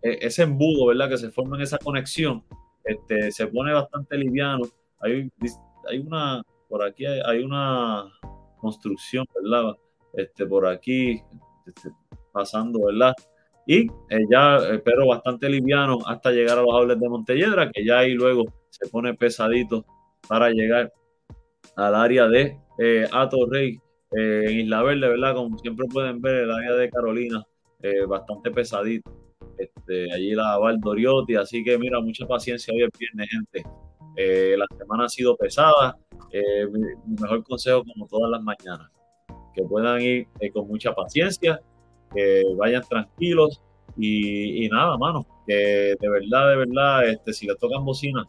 eh, 0.02 0.20
ese 0.22 0.44
embudo, 0.44 0.88
¿verdad? 0.88 1.10
Que 1.10 1.18
se 1.18 1.32
forma 1.32 1.58
en 1.58 1.64
esa 1.64 1.78
conexión, 1.78 2.44
este, 2.84 3.32
se 3.32 3.48
pone 3.48 3.74
bastante 3.74 4.18
liviano. 4.18 4.64
Hay, 5.00 5.30
hay 5.90 6.00
una, 6.00 6.42
por 6.68 6.84
aquí 6.84 7.06
hay, 7.06 7.44
una 7.44 8.06
construcción, 8.58 9.26
¿verdad? 9.42 9.76
Este, 10.14 10.46
por 10.46 10.66
aquí, 10.66 11.22
este, 11.66 11.90
pasando, 12.32 12.86
¿verdad? 12.86 13.14
Y 13.70 13.82
eh, 14.10 14.26
ya, 14.32 14.58
eh, 14.58 14.82
pero 14.84 15.06
bastante 15.06 15.48
liviano 15.48 16.00
hasta 16.08 16.32
llegar 16.32 16.58
a 16.58 16.64
los 16.64 16.74
hables 16.74 17.00
de 17.00 17.08
Montelledra, 17.08 17.70
que 17.70 17.86
ya 17.86 18.00
ahí 18.00 18.14
luego 18.14 18.46
se 18.72 18.90
pone 18.90 19.14
pesadito 19.14 19.86
para 20.28 20.50
llegar 20.50 20.92
al 21.76 21.94
área 21.94 22.28
de 22.28 22.58
eh, 22.80 23.08
Ato 23.12 23.46
Rey 23.48 23.80
en 24.12 24.62
Isla 24.62 24.82
Verde, 24.82 25.08
¿verdad? 25.08 25.36
Como 25.36 25.56
siempre 25.60 25.86
pueden 25.86 26.20
ver, 26.20 26.46
el 26.46 26.52
área 26.52 26.74
de 26.74 26.90
Carolina, 26.90 27.44
bastante 28.08 28.50
pesadito. 28.50 29.12
Este, 29.56 30.12
allí 30.12 30.32
la 30.32 30.58
Valdoriotti, 30.58 31.36
así 31.36 31.64
que 31.64 31.78
mira, 31.78 32.02
mucha 32.02 32.26
paciencia 32.26 32.74
hoy 32.74 32.86
es 32.86 32.90
viernes, 32.98 33.30
gente. 33.30 34.58
la 34.58 34.66
semana 34.80 35.06
ha 35.06 35.10
sido 35.10 35.38
pesada. 35.38 35.96
mi, 36.34 37.16
mejor 37.22 37.44
consejo, 37.44 37.84
como 37.84 38.08
todas 38.08 38.32
las 38.32 38.42
mañanas, 38.42 38.90
que 39.54 39.62
puedan 39.62 40.02
ir 40.02 40.28
con 40.54 40.68
mucha 40.68 40.96
paciencia 40.96 41.62
que 42.14 42.44
vayan 42.58 42.84
tranquilos 42.88 43.62
y, 43.98 44.68
nada, 44.70 44.98
mano, 44.98 45.26
de 45.46 45.98
verdad, 46.02 46.50
de 46.50 46.56
verdad, 46.56 47.10
este, 47.10 47.34
si 47.34 47.48
le 47.48 47.56
tocan 47.56 47.84
bocina, 47.84 48.26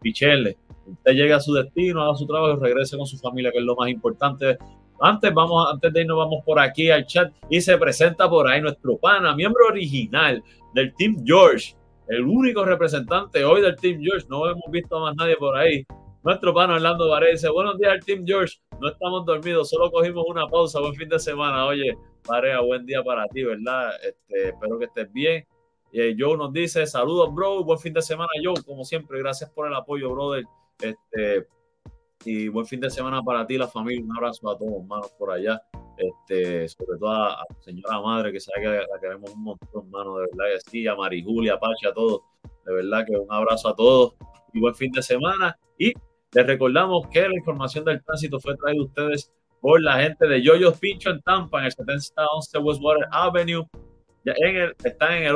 pichenle, 0.00 0.56
usted 0.86 1.12
llegue 1.12 1.32
a 1.32 1.40
su 1.40 1.52
destino, 1.54 2.02
haga 2.02 2.14
su 2.14 2.26
trabajo 2.26 2.56
y 2.56 2.60
regrese 2.60 2.96
con 2.96 3.06
su 3.06 3.18
familia, 3.18 3.50
que 3.50 3.58
es 3.58 3.64
lo 3.64 3.74
más 3.74 3.88
importante. 3.88 4.58
Antes, 5.00 5.32
vamos, 5.32 5.66
antes 5.72 5.92
de 5.92 6.00
irnos, 6.02 6.18
vamos 6.18 6.44
por 6.44 6.58
aquí 6.58 6.90
al 6.90 7.06
chat 7.06 7.32
y 7.48 7.60
se 7.60 7.76
presenta 7.78 8.28
por 8.28 8.48
ahí 8.48 8.60
nuestro 8.60 8.96
pana, 8.96 9.34
miembro 9.34 9.66
original 9.68 10.42
del 10.74 10.92
Team 10.94 11.22
George, 11.24 11.74
el 12.08 12.22
único 12.22 12.64
representante 12.64 13.44
hoy 13.44 13.60
del 13.60 13.76
Team 13.76 14.00
George. 14.02 14.26
No 14.28 14.48
hemos 14.48 14.70
visto 14.70 14.96
a 14.96 15.00
más 15.00 15.16
nadie 15.16 15.36
por 15.36 15.56
ahí. 15.56 15.84
Nuestro 16.28 16.52
pana 16.52 16.74
Orlando 16.74 17.08
Varese 17.08 17.32
dice: 17.32 17.48
Buenos 17.48 17.78
días 17.78 17.90
al 17.90 18.04
Team 18.04 18.22
George. 18.26 18.58
No 18.78 18.90
estamos 18.90 19.24
dormidos, 19.24 19.70
solo 19.70 19.90
cogimos 19.90 20.26
una 20.28 20.46
pausa. 20.46 20.78
Buen 20.78 20.92
fin 20.92 21.08
de 21.08 21.18
semana. 21.18 21.64
Oye, 21.64 21.96
Parea, 22.22 22.60
buen 22.60 22.84
día 22.84 23.02
para 23.02 23.26
ti, 23.28 23.44
¿verdad? 23.44 23.92
Este, 24.04 24.48
espero 24.50 24.78
que 24.78 24.84
estés 24.84 25.10
bien. 25.10 25.46
Eh, 25.90 26.14
Joe 26.18 26.36
nos 26.36 26.52
dice, 26.52 26.86
saludos, 26.86 27.34
bro, 27.34 27.64
buen 27.64 27.78
fin 27.78 27.94
de 27.94 28.02
semana, 28.02 28.28
Joe, 28.44 28.62
como 28.62 28.84
siempre, 28.84 29.18
gracias 29.20 29.48
por 29.48 29.68
el 29.68 29.74
apoyo, 29.74 30.10
brother. 30.10 30.44
Este, 30.82 31.48
y 32.26 32.48
buen 32.48 32.66
fin 32.66 32.80
de 32.80 32.90
semana 32.90 33.22
para 33.22 33.46
ti, 33.46 33.56
la 33.56 33.68
familia, 33.68 34.04
un 34.04 34.14
abrazo 34.14 34.50
a 34.50 34.58
todos, 34.58 34.82
hermanos, 34.82 35.10
por 35.18 35.30
allá. 35.30 35.62
Este, 35.96 36.68
sobre 36.68 36.98
todo 36.98 37.10
a, 37.10 37.42
la 37.48 37.60
señora 37.60 38.02
madre, 38.02 38.32
que 38.32 38.40
sabe 38.40 38.60
que 38.60 38.68
la 38.68 39.00
queremos 39.00 39.30
un 39.30 39.44
montón, 39.44 39.86
hermano, 39.86 40.18
de 40.18 40.26
verdad 40.30 40.56
que 40.56 40.70
sí, 40.70 40.86
a 40.86 40.94
Mari 40.94 41.24
Julia, 41.24 41.54
a 41.54 41.58
Pachi, 41.58 41.86
a 41.86 41.94
todos, 41.94 42.20
de 42.66 42.74
verdad 42.74 43.06
que 43.06 43.16
un 43.16 43.32
abrazo 43.32 43.70
a 43.70 43.74
todos 43.74 44.14
y 44.52 44.60
buen 44.60 44.74
fin 44.74 44.92
de 44.92 45.00
semana. 45.00 45.58
Y 45.78 45.94
les 46.32 46.46
recordamos 46.46 47.06
que 47.08 47.28
la 47.28 47.34
información 47.34 47.84
del 47.84 48.02
tránsito 48.02 48.38
fue 48.38 48.56
traída 48.56 48.82
a 48.82 48.84
ustedes 48.84 49.32
por 49.60 49.82
la 49.82 50.00
gente 50.02 50.26
de 50.26 50.42
Yoyos 50.42 50.78
Pincho 50.78 51.10
en 51.10 51.20
Tampa, 51.22 51.58
en 51.60 51.66
el 51.66 51.72
7011 51.72 52.58
Westwater 52.58 53.08
Avenue. 53.10 53.66
Ya 54.24 54.34
en 54.36 54.56
el, 54.56 54.74
están 54.84 55.12
en 55.14 55.24
el 55.24 55.34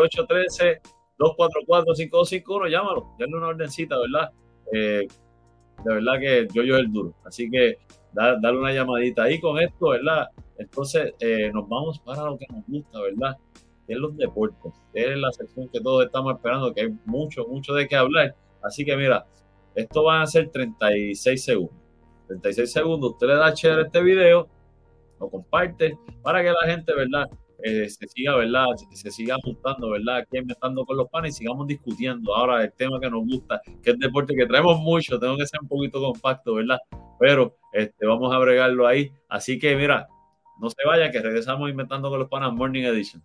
813-244-5251. 1.18 2.68
Llámalo, 2.70 3.14
denle 3.18 3.36
una 3.36 3.48
ordencita, 3.48 3.98
¿verdad? 3.98 4.30
Eh, 4.72 5.08
de 5.84 5.94
verdad 5.94 6.20
que 6.20 6.46
Yoyo 6.52 6.76
es 6.76 6.80
el 6.80 6.92
duro. 6.92 7.14
Así 7.24 7.50
que 7.50 7.78
dale 8.12 8.58
una 8.58 8.72
llamadita. 8.72 9.24
ahí 9.24 9.40
con 9.40 9.58
esto, 9.58 9.88
¿verdad? 9.88 10.28
Entonces 10.58 11.14
eh, 11.20 11.50
nos 11.52 11.68
vamos 11.68 11.98
para 12.00 12.24
lo 12.24 12.36
que 12.38 12.46
nos 12.50 12.64
gusta, 12.66 13.00
¿verdad? 13.00 13.36
Que 13.86 13.94
es 13.94 13.98
los 13.98 14.16
deportes. 14.16 14.72
es 14.92 15.16
la 15.16 15.32
sección 15.32 15.68
que 15.68 15.80
todos 15.80 16.04
estamos 16.04 16.34
esperando, 16.34 16.72
que 16.74 16.82
hay 16.82 16.94
mucho, 17.06 17.46
mucho 17.48 17.72
de 17.74 17.88
qué 17.88 17.96
hablar. 17.96 18.36
Así 18.62 18.84
que 18.84 18.96
mira, 18.96 19.26
esto 19.74 20.04
van 20.04 20.22
a 20.22 20.26
ser 20.26 20.50
36 20.50 21.44
segundos. 21.44 21.76
36 22.28 22.72
segundos, 22.72 23.12
usted 23.12 23.26
le 23.26 23.34
da 23.34 23.52
share 23.54 23.80
a 23.80 23.82
este 23.82 24.02
video, 24.02 24.48
lo 25.20 25.30
comparte 25.30 25.98
para 26.22 26.42
que 26.42 26.50
la 26.50 26.66
gente, 26.66 26.94
¿verdad? 26.94 27.28
Eh, 27.64 27.88
se 27.88 28.08
siga, 28.08 28.34
¿verdad? 28.34 28.66
Se, 28.92 29.10
siga 29.10 29.36
apuntando, 29.36 29.90
¿verdad? 29.90 30.16
Aquí 30.16 30.38
inventando 30.38 30.84
con 30.84 30.96
los 30.96 31.08
panes 31.08 31.34
y 31.34 31.38
sigamos 31.38 31.66
discutiendo 31.68 32.34
ahora 32.34 32.64
el 32.64 32.72
tema 32.72 32.98
que 33.00 33.08
nos 33.08 33.24
gusta, 33.24 33.60
que 33.82 33.90
es 33.90 33.98
deporte 33.98 34.34
que 34.34 34.46
traemos 34.46 34.80
mucho, 34.80 35.18
tengo 35.18 35.36
que 35.36 35.46
ser 35.46 35.60
un 35.60 35.68
poquito 35.68 36.00
compacto, 36.00 36.54
¿verdad? 36.54 36.78
Pero 37.20 37.56
este, 37.72 38.04
vamos 38.04 38.34
a 38.34 38.38
bregarlo 38.38 38.86
ahí. 38.86 39.12
Así 39.28 39.60
que 39.60 39.76
mira, 39.76 40.08
no 40.60 40.70
se 40.70 40.84
vaya 40.84 41.10
que 41.12 41.20
regresamos 41.20 41.70
inventando 41.70 42.10
con 42.10 42.18
los 42.18 42.28
panas 42.28 42.52
Morning 42.52 42.82
Edition. 42.82 43.22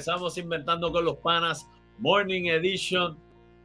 Regresamos 0.00 0.38
inventando 0.38 0.90
con 0.90 1.04
los 1.04 1.18
panas 1.18 1.68
Morning 1.98 2.46
Edition, 2.46 3.18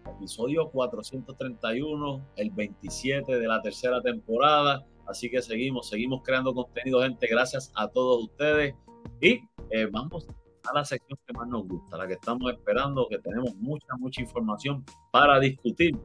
episodio 0.06 0.70
431, 0.70 2.28
el 2.36 2.50
27 2.52 3.40
de 3.40 3.48
la 3.48 3.62
tercera 3.62 4.02
temporada. 4.02 4.86
Así 5.08 5.30
que 5.30 5.42
seguimos, 5.42 5.88
seguimos 5.88 6.24
creando 6.26 6.54
contenido, 6.54 7.02
gente. 7.04 7.26
Gracias 7.28 7.72
a 7.74 7.88
todos 7.88 8.26
ustedes. 8.26 8.76
Y 9.22 9.40
eh, 9.70 9.88
vamos 9.90 10.28
a 10.70 10.74
la 10.74 10.84
sección 10.84 11.18
que 11.26 11.32
más 11.32 11.48
nos 11.48 11.66
gusta, 11.70 11.96
la 11.96 12.06
que 12.06 12.16
estamos 12.16 12.52
esperando, 12.52 13.08
que 13.08 13.20
tenemos 13.20 13.56
mucha, 13.56 13.96
mucha 13.98 14.22
información 14.22 14.84
para 15.12 15.40
discutir. 15.40 15.98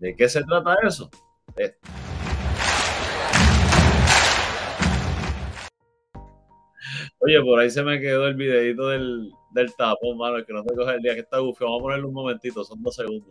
¿De 0.00 0.16
qué 0.16 0.28
se 0.28 0.42
trata 0.42 0.74
eso? 0.84 1.08
Oye, 7.20 7.40
por 7.42 7.60
ahí 7.60 7.70
se 7.70 7.84
me 7.84 8.00
quedó 8.00 8.26
el 8.26 8.34
videito 8.34 8.88
del, 8.88 9.32
del 9.50 9.74
tapón, 9.74 10.18
mano, 10.18 10.44
que 10.44 10.52
no 10.52 10.62
te 10.62 10.74
coge 10.74 10.94
el 10.94 11.02
día 11.02 11.14
que 11.14 11.20
está 11.20 11.40
bufio. 11.40 11.66
Vamos 11.66 11.80
a 11.80 11.82
ponerle 11.82 12.06
un 12.06 12.14
momentito, 12.14 12.64
son 12.64 12.82
dos 12.82 12.94
segundos. 12.94 13.28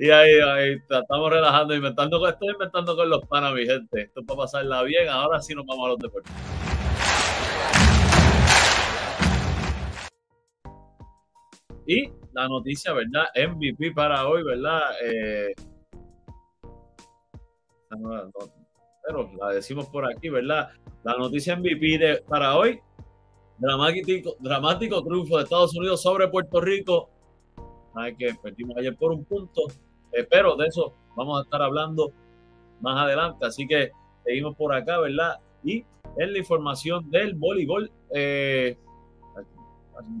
Y 0.00 0.10
ahí, 0.10 0.38
ahí 0.38 0.76
estamos 0.88 1.30
relajando, 1.30 1.74
inventando, 1.74 2.28
estoy 2.28 2.52
inventando 2.52 2.94
con 2.94 3.10
los 3.10 3.26
panas, 3.26 3.52
mi 3.52 3.66
gente. 3.66 4.02
Esto 4.02 4.20
es 4.20 4.26
para 4.26 4.38
pasarla 4.38 4.82
bien. 4.84 5.08
Ahora 5.08 5.42
sí 5.42 5.54
nos 5.54 5.66
vamos 5.66 5.86
a 5.86 5.88
los 5.88 5.98
deportes. 5.98 6.32
Y 11.84 12.12
la 12.32 12.46
noticia, 12.46 12.92
¿verdad? 12.92 13.24
MVP 13.34 13.92
para 13.92 14.28
hoy, 14.28 14.44
¿verdad? 14.44 14.82
Eh, 15.02 15.54
pero 19.08 19.30
la 19.40 19.54
decimos 19.54 19.86
por 19.88 20.04
aquí, 20.04 20.28
¿verdad? 20.28 20.68
La 21.02 21.16
noticia 21.16 21.56
MVP 21.56 21.98
de, 21.98 22.22
para 22.28 22.56
hoy, 22.56 22.78
dramático, 23.56 24.36
dramático 24.38 25.02
triunfo 25.02 25.38
de 25.38 25.44
Estados 25.44 25.74
Unidos 25.76 26.02
sobre 26.02 26.28
Puerto 26.28 26.60
Rico. 26.60 27.08
Hay 27.94 28.14
que 28.16 28.34
perdimos 28.42 28.76
ayer 28.76 28.94
por 28.96 29.12
un 29.12 29.24
punto, 29.24 29.62
eh, 30.12 30.26
pero 30.30 30.56
de 30.56 30.66
eso 30.66 30.94
vamos 31.16 31.40
a 31.40 31.42
estar 31.44 31.62
hablando 31.62 32.12
más 32.82 33.02
adelante. 33.02 33.46
Así 33.46 33.66
que 33.66 33.90
seguimos 34.24 34.54
por 34.56 34.74
acá, 34.74 35.00
¿verdad? 35.00 35.36
Y 35.64 35.78
es 36.18 36.30
la 36.30 36.38
información 36.38 37.10
del 37.10 37.34
voleibol, 37.34 37.90
eh, 38.14 38.76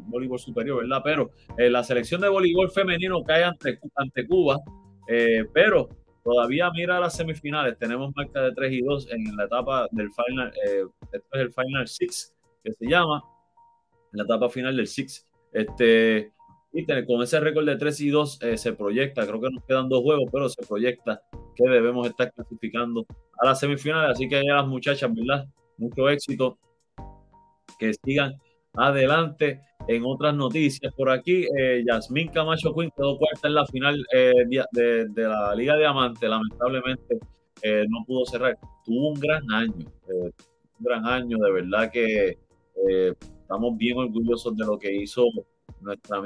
voleibol 0.06 0.38
superior, 0.38 0.80
¿verdad? 0.80 1.02
Pero 1.04 1.30
eh, 1.58 1.68
la 1.68 1.84
selección 1.84 2.22
de 2.22 2.30
voleibol 2.30 2.70
femenino 2.70 3.22
cae 3.22 3.44
ante, 3.44 3.78
ante 3.96 4.26
Cuba, 4.26 4.58
pero 5.52 5.88
Todavía 6.28 6.70
mira 6.70 7.00
las 7.00 7.16
semifinales, 7.16 7.78
tenemos 7.78 8.14
marca 8.14 8.42
de 8.42 8.52
3 8.52 8.72
y 8.72 8.82
2 8.82 9.08
en 9.12 9.34
la 9.34 9.44
etapa 9.44 9.88
del 9.90 10.10
final, 10.12 10.52
eh, 10.62 10.84
esto 11.10 11.28
es 11.32 11.40
el 11.40 11.54
Final 11.54 11.88
Six, 11.88 12.34
que 12.62 12.72
se 12.74 12.86
llama, 12.86 13.24
en 14.12 14.18
la 14.18 14.24
etapa 14.24 14.50
final 14.50 14.76
del 14.76 14.86
Six. 14.86 15.26
Este, 15.54 16.30
y 16.74 16.84
con 17.06 17.22
ese 17.22 17.40
récord 17.40 17.64
de 17.64 17.76
3 17.76 18.00
y 18.02 18.10
2 18.10 18.42
eh, 18.42 18.58
se 18.58 18.74
proyecta, 18.74 19.26
creo 19.26 19.40
que 19.40 19.48
nos 19.48 19.64
quedan 19.64 19.88
dos 19.88 20.02
juegos, 20.02 20.28
pero 20.30 20.50
se 20.50 20.66
proyecta 20.66 21.22
que 21.56 21.66
debemos 21.66 22.06
estar 22.06 22.30
clasificando 22.30 23.06
a 23.40 23.46
las 23.46 23.58
semifinales. 23.58 24.10
Así 24.10 24.28
que 24.28 24.36
a 24.36 24.56
las 24.56 24.66
muchachas, 24.66 25.10
¿verdad? 25.14 25.46
Mucho 25.78 26.10
éxito, 26.10 26.58
que 27.78 27.94
sigan 28.04 28.34
adelante. 28.74 29.62
En 29.88 30.04
otras 30.04 30.34
noticias 30.34 30.92
por 30.94 31.10
aquí, 31.10 31.46
eh, 31.58 31.82
Yasmín 31.86 32.28
Camacho 32.28 32.74
Quinn 32.74 32.92
quedó 32.94 33.16
cuarta 33.16 33.48
en 33.48 33.54
la 33.54 33.66
final 33.66 34.04
eh, 34.14 34.32
de, 34.70 35.08
la 35.16 35.54
Liga 35.54 35.78
Diamante. 35.78 36.28
Lamentablemente 36.28 37.18
eh, 37.62 37.86
no 37.88 38.04
pudo 38.06 38.26
cerrar. 38.26 38.58
Tuvo 38.84 39.12
un 39.12 39.18
gran 39.18 39.50
año. 39.50 39.86
un 40.06 40.32
gran 40.78 41.06
año, 41.06 41.38
de 41.38 41.52
verdad 41.52 41.90
que 41.90 42.38
eh, 42.86 43.14
estamos 43.40 43.78
bien 43.78 43.96
orgullosos 43.96 44.54
de 44.56 44.66
lo 44.66 44.78
que 44.78 44.94
hizo 44.94 45.24
nuestra, 45.80 46.20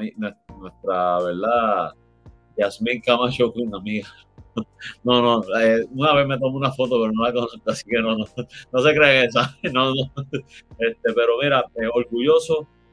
nuestra 0.59 1.19
¿verdad? 1.23 1.93
Yasmin 2.57 3.01
Camacho 3.01 3.53
Queen, 3.53 3.73
amiga. 3.73 4.07
No, 5.03 5.21
no, 5.21 5.59
eh, 5.59 5.83
una 5.91 6.13
vez 6.13 6.27
me 6.27 6.37
tomé 6.37 6.57
una 6.57 6.71
foto, 6.71 6.99
pero 7.01 7.11
no 7.11 7.23
la 7.23 7.33
conozco, 7.33 7.57
así 7.71 7.85
que 7.89 7.99
no, 7.99 8.15
no, 8.17 8.25
no 8.71 8.81
se 8.81 8.93
creen 8.93 9.25
esa. 9.25 9.57
No, 9.73 9.93
no. 9.95 10.13
Este, 10.77 11.13
pero 11.15 11.37
mira, 11.41 11.65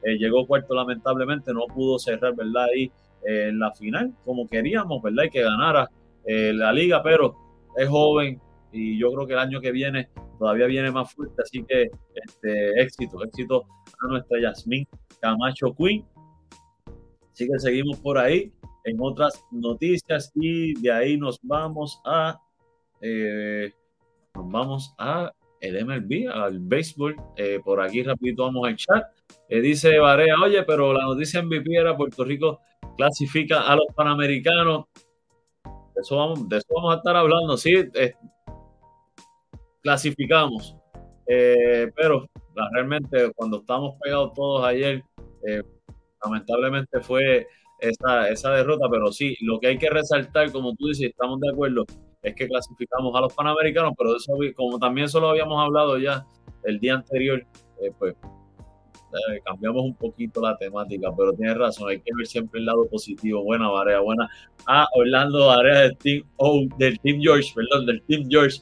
eh, 0.03 0.17
llegó 0.17 0.45
cuarto 0.45 0.73
lamentablemente, 0.73 1.53
no 1.53 1.67
pudo 1.67 1.99
cerrar, 1.99 2.35
¿verdad? 2.35 2.65
Ahí 2.73 2.91
en 3.23 3.59
la 3.59 3.71
final, 3.71 4.13
como 4.25 4.47
queríamos, 4.47 5.01
¿verdad? 5.01 5.25
Y 5.25 5.29
que 5.29 5.43
ganara 5.43 5.87
la 6.25 6.73
liga, 6.73 7.03
pero 7.03 7.35
es 7.77 7.87
joven 7.87 8.39
y 8.71 8.97
yo 8.97 9.11
creo 9.11 9.27
que 9.27 9.33
el 9.33 9.39
año 9.39 9.61
que 9.61 9.71
viene 9.71 10.09
todavía 10.39 10.65
viene 10.65 10.91
más 10.91 11.13
fuerte, 11.13 11.41
así 11.41 11.63
que 11.63 11.89
este, 12.15 12.81
éxito, 12.81 13.23
éxito 13.23 13.65
a 14.03 14.07
nuestra 14.07 14.41
Yasmin 14.41 14.87
Camacho 15.19 15.73
Queen. 15.75 16.05
Así 17.31 17.47
que 17.47 17.59
seguimos 17.59 17.99
por 17.99 18.17
ahí 18.17 18.51
en 18.85 18.97
otras 18.99 19.43
noticias 19.51 20.31
y 20.35 20.73
de 20.81 20.91
ahí 20.91 21.17
nos 21.17 21.39
vamos 21.43 22.01
a 22.05 22.39
eh, 23.01 23.71
nos 24.35 24.49
vamos 24.49 24.93
a 24.97 25.31
el 25.59 25.85
MLB, 25.85 26.29
al 26.31 26.59
béisbol. 26.59 27.15
Eh, 27.35 27.59
por 27.63 27.81
aquí 27.81 28.03
rapidito 28.03 28.43
vamos 28.43 28.67
al 28.67 28.75
chat. 28.75 29.03
Eh, 29.49 29.61
dice 29.61 29.97
Varea, 29.99 30.35
oye, 30.43 30.63
pero 30.63 30.93
la 30.93 31.03
noticia 31.03 31.41
MVP 31.41 31.75
era 31.75 31.95
Puerto 31.95 32.23
Rico 32.23 32.59
clasifica 32.97 33.61
a 33.61 33.75
los 33.75 33.87
Panamericanos. 33.95 34.85
De 35.63 36.01
eso 36.01 36.17
vamos, 36.17 36.47
de 36.47 36.57
eso 36.57 36.67
vamos 36.75 36.93
a 36.93 36.97
estar 36.97 37.15
hablando, 37.15 37.57
sí 37.57 37.73
clasificamos. 39.81 40.75
Eh, 41.27 41.91
pero 41.95 42.27
realmente 42.73 43.31
cuando 43.35 43.59
estamos 43.59 43.95
pegados 44.01 44.33
todos 44.33 44.65
ayer, 44.65 45.03
eh, 45.47 45.63
lamentablemente 46.23 46.99
fue 47.01 47.47
esa, 47.79 48.29
esa 48.29 48.51
derrota, 48.51 48.87
pero 48.91 49.11
sí, 49.11 49.35
lo 49.41 49.59
que 49.59 49.67
hay 49.67 49.77
que 49.77 49.89
resaltar, 49.89 50.51
como 50.51 50.75
tú 50.75 50.87
dices, 50.87 51.09
estamos 51.09 51.39
de 51.39 51.49
acuerdo, 51.49 51.85
es 52.21 52.35
que 52.35 52.47
clasificamos 52.47 53.15
a 53.15 53.21
los 53.21 53.33
Panamericanos, 53.33 53.93
pero 53.97 54.15
eso, 54.15 54.33
como 54.55 54.77
también 54.77 55.09
solo 55.09 55.29
habíamos 55.29 55.63
hablado 55.63 55.97
ya 55.97 56.25
el 56.63 56.79
día 56.79 56.95
anterior, 56.95 57.43
eh, 57.81 57.91
pues 57.97 58.15
cambiamos 59.45 59.83
un 59.83 59.95
poquito 59.95 60.41
la 60.41 60.57
temática, 60.57 61.09
pero 61.15 61.33
tienes 61.33 61.57
razón, 61.57 61.89
hay 61.89 61.99
que 61.99 62.11
ver 62.15 62.27
siempre 62.27 62.59
el 62.59 62.65
lado 62.65 62.87
positivo. 62.87 63.43
Buena, 63.43 63.69
Varea, 63.69 63.99
buena. 63.99 64.29
Ah, 64.67 64.87
Orlando 64.95 65.47
Varea 65.47 65.81
del 65.81 65.97
Team, 65.97 66.23
oh, 66.37 66.61
del 66.77 66.99
Team 66.99 67.19
George, 67.21 67.51
perdón, 67.55 67.85
del 67.85 68.01
Team 68.03 68.27
George 68.29 68.61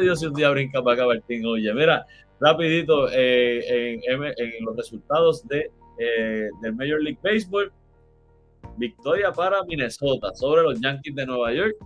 Dios, 0.00 0.20
si 0.20 0.26
un 0.26 0.34
día 0.34 0.50
brinca 0.50 0.82
para 0.82 0.94
acá, 0.94 1.06
Martín. 1.06 1.46
Oye, 1.46 1.72
mira, 1.72 2.06
rapidito, 2.40 3.08
eh, 3.12 4.00
en, 4.06 4.64
los 4.64 4.76
resultados 4.76 5.46
de, 5.46 5.70
eh, 5.98 6.48
del 6.62 6.74
Major 6.74 7.02
League 7.02 7.18
Baseball, 7.22 7.72
victoria 8.76 9.30
para 9.32 9.62
Minnesota 9.64 10.34
sobre 10.34 10.62
los 10.62 10.80
Yankees 10.80 11.14
de 11.14 11.26
Nueva 11.26 11.52
York, 11.52 11.76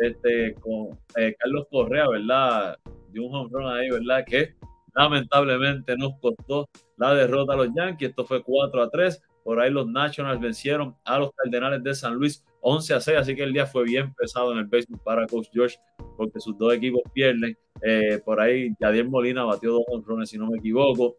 este, 0.00 0.54
con 0.54 0.98
eh, 1.16 1.34
Carlos 1.38 1.66
Correa, 1.70 2.08
¿verdad? 2.08 2.76
De 3.12 3.20
un 3.20 3.34
home 3.34 3.50
ahí, 3.70 3.90
¿verdad? 3.90 4.24
Que 4.26 4.54
lamentablemente 4.96 5.94
nos 5.96 6.18
costó 6.20 6.68
la 6.96 7.14
derrota 7.14 7.52
a 7.52 7.56
los 7.56 7.68
Yankees. 7.74 8.10
Esto 8.10 8.24
fue 8.24 8.42
4 8.42 8.82
a 8.82 8.90
3. 8.90 9.22
Por 9.44 9.60
ahí 9.60 9.70
los 9.70 9.86
Nationals 9.86 10.40
vencieron 10.40 10.96
a 11.04 11.18
los 11.18 11.30
Cardenales 11.36 11.84
de 11.84 11.94
San 11.94 12.14
Luis 12.14 12.44
11 12.62 12.94
a 12.94 13.00
6, 13.00 13.18
así 13.18 13.36
que 13.36 13.44
el 13.44 13.52
día 13.52 13.66
fue 13.66 13.84
bien 13.84 14.12
pesado 14.14 14.50
en 14.52 14.58
el 14.58 14.64
béisbol 14.64 14.98
para 15.04 15.26
Coach 15.26 15.48
George, 15.52 15.76
porque 16.16 16.40
sus 16.40 16.58
dos 16.58 16.74
equipos 16.74 17.02
pierden. 17.12 17.56
Eh, 17.82 18.20
por 18.24 18.40
ahí, 18.40 18.70
Yadier 18.80 19.08
Molina 19.08 19.44
batió 19.44 19.72
dos 19.72 19.84
honrones, 19.88 20.30
si 20.30 20.38
no 20.38 20.48
me 20.48 20.58
equivoco. 20.58 21.16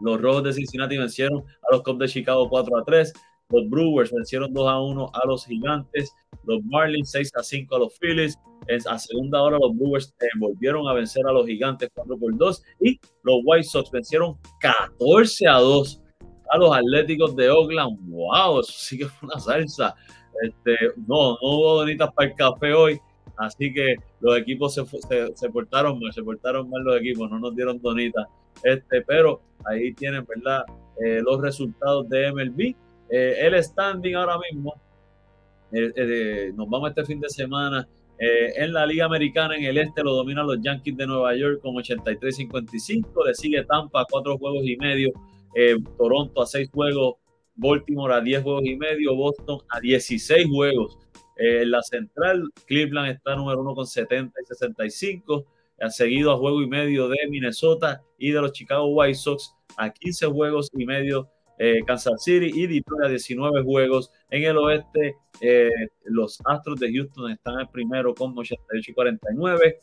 Los 0.00 0.20
Rojos 0.20 0.44
de 0.44 0.52
Cincinnati 0.54 0.96
vencieron 0.96 1.40
a 1.40 1.72
los 1.72 1.82
Cubs 1.82 1.98
de 1.98 2.08
Chicago 2.08 2.48
4 2.48 2.78
a 2.78 2.84
3. 2.84 3.12
Los 3.50 3.68
Brewers 3.68 4.12
vencieron 4.12 4.52
2 4.52 4.68
a 4.68 4.80
1 4.80 5.10
a 5.12 5.26
los 5.26 5.46
Gigantes. 5.46 6.14
Los 6.44 6.62
Marlins 6.64 7.10
6 7.10 7.32
a 7.36 7.42
5 7.42 7.76
a 7.76 7.78
los 7.78 7.98
Phillies. 7.98 8.38
A 8.88 8.98
segunda 8.98 9.42
hora 9.42 9.58
los 9.58 9.76
Brewers 9.76 10.14
eh, 10.20 10.26
volvieron 10.38 10.88
a 10.88 10.94
vencer 10.94 11.26
a 11.26 11.32
los 11.32 11.46
Gigantes 11.46 11.90
4 11.94 12.18
por 12.18 12.36
2. 12.36 12.62
Y 12.80 12.98
los 13.22 13.40
White 13.44 13.64
Sox 13.64 13.90
vencieron 13.90 14.36
14 14.60 15.48
a 15.48 15.58
2 15.58 16.00
a 16.50 16.58
los 16.58 16.76
Atléticos 16.76 17.36
de 17.36 17.50
Oakland. 17.50 17.98
¡Wow! 18.08 18.60
Eso 18.60 18.72
sí 18.72 18.98
que 18.98 19.06
fue 19.06 19.28
una 19.28 19.40
salsa. 19.40 19.94
Este, 20.42 20.76
no, 21.06 21.32
no 21.32 21.38
hubo 21.42 21.78
donitas 21.80 22.12
para 22.12 22.28
el 22.28 22.34
café 22.34 22.72
hoy, 22.72 23.00
así 23.36 23.72
que 23.72 23.96
los 24.20 24.36
equipos 24.36 24.74
se, 24.74 24.84
se, 25.34 25.48
portaron 25.50 26.00
mal, 26.00 26.12
se 26.12 26.22
portaron 26.22 26.68
mal 26.68 26.82
los 26.82 26.96
equipos, 26.98 27.30
no 27.30 27.38
nos 27.38 27.54
dieron 27.54 27.80
donitas. 27.80 28.26
Este, 28.62 29.02
pero 29.02 29.40
ahí 29.64 29.92
tienen, 29.94 30.24
¿verdad? 30.26 30.64
Eh, 31.04 31.20
los 31.22 31.40
resultados 31.40 32.08
de 32.08 32.32
MLB. 32.32 32.76
Eh, 33.16 33.46
el 33.46 33.62
standing 33.62 34.14
ahora 34.14 34.38
mismo, 34.38 34.74
eh, 35.72 36.52
nos 36.54 36.68
vamos 36.68 36.90
este 36.90 37.04
fin 37.04 37.20
de 37.20 37.28
semana. 37.28 37.86
en 38.16 38.72
la 38.72 38.86
Liga 38.86 39.04
Americana, 39.04 39.56
en 39.56 39.64
el 39.64 39.76
este, 39.76 40.02
lo 40.02 40.14
dominan 40.14 40.46
los 40.46 40.58
Yankees 40.62 40.96
de 40.96 41.06
Nueva 41.06 41.34
York 41.36 41.60
con 41.60 41.74
83-55. 41.74 43.26
Le 43.26 43.34
sigue 43.34 43.64
Tampa 43.64 44.02
a 44.02 44.06
cuatro 44.08 44.38
juegos 44.38 44.64
y 44.64 44.76
medio. 44.76 45.10
Toronto 45.98 46.42
a 46.42 46.46
seis 46.46 46.70
juegos 46.72 47.16
Baltimore 47.56 48.14
a 48.14 48.20
10 48.20 48.42
juegos 48.42 48.64
y 48.64 48.76
medio, 48.76 49.14
Boston 49.14 49.60
a 49.68 49.80
16 49.80 50.46
juegos. 50.48 50.98
en 51.36 51.62
eh, 51.62 51.66
la 51.66 51.82
central, 51.82 52.50
Cleveland 52.66 53.10
está 53.10 53.34
número 53.34 53.60
uno 53.60 53.74
con 53.74 53.86
70 53.86 54.40
y 54.40 54.46
65, 54.46 55.44
ha 55.80 55.90
seguido 55.90 56.32
a 56.32 56.36
juego 56.36 56.62
y 56.62 56.68
medio 56.68 57.08
de 57.08 57.16
Minnesota 57.28 58.02
y 58.18 58.30
de 58.30 58.40
los 58.40 58.52
Chicago 58.52 58.86
White 58.86 59.18
Sox 59.18 59.52
a 59.76 59.90
15 59.90 60.26
juegos 60.26 60.70
y 60.72 60.86
medio 60.86 61.28
eh, 61.58 61.80
Kansas 61.86 62.22
City 62.22 62.50
y 62.52 62.66
Detroit 62.66 63.04
a 63.04 63.08
19 63.08 63.62
juegos. 63.62 64.10
En 64.30 64.44
el 64.44 64.56
oeste, 64.56 65.16
eh, 65.40 65.70
los 66.04 66.38
Astros 66.44 66.80
de 66.80 66.92
Houston 66.92 67.30
están 67.30 67.60
en 67.60 67.68
primero 67.68 68.14
con 68.14 68.36
88 68.36 68.90
y 68.90 68.94
49. 68.94 69.78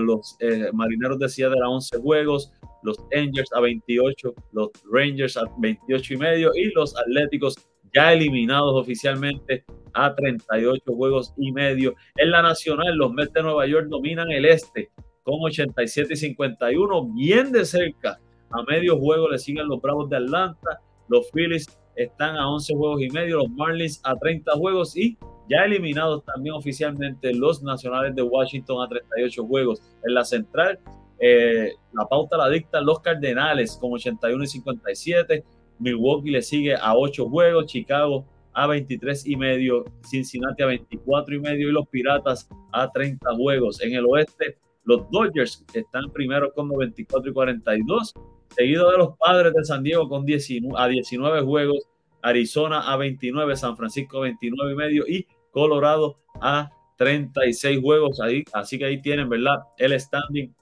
los 0.00 0.36
Marineros 0.72 1.18
de 1.18 1.28
Seattle 1.28 1.60
a 1.62 1.68
11 1.68 1.98
juegos 1.98 2.52
los 2.86 2.98
Angels 3.12 3.52
a 3.52 3.60
28, 3.60 4.34
los 4.52 4.70
Rangers 4.90 5.36
a 5.36 5.42
28 5.58 6.14
y 6.14 6.16
medio 6.16 6.50
y 6.54 6.70
los 6.70 6.96
Atléticos 6.96 7.56
ya 7.92 8.12
eliminados 8.12 8.80
oficialmente 8.80 9.64
a 9.92 10.14
38 10.14 10.82
juegos 10.86 11.34
y 11.36 11.52
medio. 11.52 11.94
En 12.16 12.30
la 12.30 12.42
nacional, 12.42 12.94
los 12.96 13.12
Mets 13.12 13.32
de 13.32 13.42
Nueva 13.42 13.66
York 13.66 13.88
dominan 13.88 14.30
el 14.30 14.44
este 14.44 14.90
con 15.24 15.40
87 15.42 16.14
y 16.14 16.16
51, 16.16 17.12
bien 17.12 17.50
de 17.50 17.64
cerca. 17.64 18.20
A 18.50 18.62
medio 18.62 18.96
juego 18.96 19.28
le 19.28 19.38
siguen 19.38 19.66
los 19.66 19.82
Bravos 19.82 20.08
de 20.08 20.18
Atlanta, 20.18 20.80
los 21.08 21.30
Phillies 21.30 21.66
están 21.94 22.36
a 22.36 22.48
11 22.50 22.74
juegos 22.74 23.02
y 23.02 23.10
medio, 23.10 23.38
los 23.38 23.50
Marlins 23.50 24.00
a 24.04 24.14
30 24.16 24.52
juegos 24.52 24.96
y 24.96 25.16
ya 25.48 25.64
eliminados 25.64 26.24
también 26.24 26.54
oficialmente 26.54 27.32
los 27.32 27.62
Nacionales 27.62 28.14
de 28.14 28.22
Washington 28.22 28.82
a 28.82 28.88
38 28.88 29.46
juegos. 29.46 29.80
En 30.04 30.14
la 30.14 30.24
central, 30.24 30.78
eh, 31.18 31.72
la 31.92 32.06
pauta 32.06 32.36
la 32.36 32.48
dictan 32.48 32.84
los 32.84 33.00
Cardenales 33.00 33.78
con 33.80 33.92
81 33.92 34.42
y 34.42 34.46
57. 34.46 35.44
Milwaukee 35.78 36.30
le 36.30 36.42
sigue 36.42 36.74
a 36.74 36.94
8 36.94 37.28
juegos. 37.28 37.66
Chicago 37.66 38.26
a 38.52 38.66
23 38.66 39.26
y 39.26 39.36
medio. 39.36 39.84
Cincinnati 40.02 40.62
a 40.62 40.66
24 40.66 41.34
y 41.34 41.40
medio. 41.40 41.68
Y 41.68 41.72
los 41.72 41.88
Piratas 41.88 42.48
a 42.72 42.90
30 42.90 43.34
juegos. 43.36 43.80
En 43.82 43.94
el 43.94 44.04
oeste, 44.06 44.58
los 44.84 45.08
Dodgers 45.10 45.64
están 45.74 46.10
primero 46.12 46.52
con 46.52 46.68
94 46.68 47.30
y 47.30 47.34
42. 47.34 48.14
Seguido 48.56 48.90
de 48.90 48.98
los 48.98 49.16
Padres 49.18 49.52
de 49.52 49.64
San 49.64 49.82
Diego 49.82 50.08
con 50.08 50.24
19, 50.24 50.74
a 50.78 50.88
19 50.88 51.42
juegos. 51.42 51.88
Arizona 52.22 52.90
a 52.90 52.96
29. 52.96 53.54
San 53.56 53.76
Francisco 53.76 54.18
a 54.18 54.22
29 54.22 54.72
y 54.72 54.76
medio. 54.76 55.04
Y 55.06 55.26
Colorado 55.50 56.18
a 56.40 56.70
36 56.96 57.80
juegos. 57.82 58.20
Ahí, 58.20 58.44
así 58.52 58.78
que 58.78 58.86
ahí 58.86 59.02
tienen, 59.02 59.28
¿verdad? 59.28 59.58
El 59.76 59.98
standing 60.00 60.54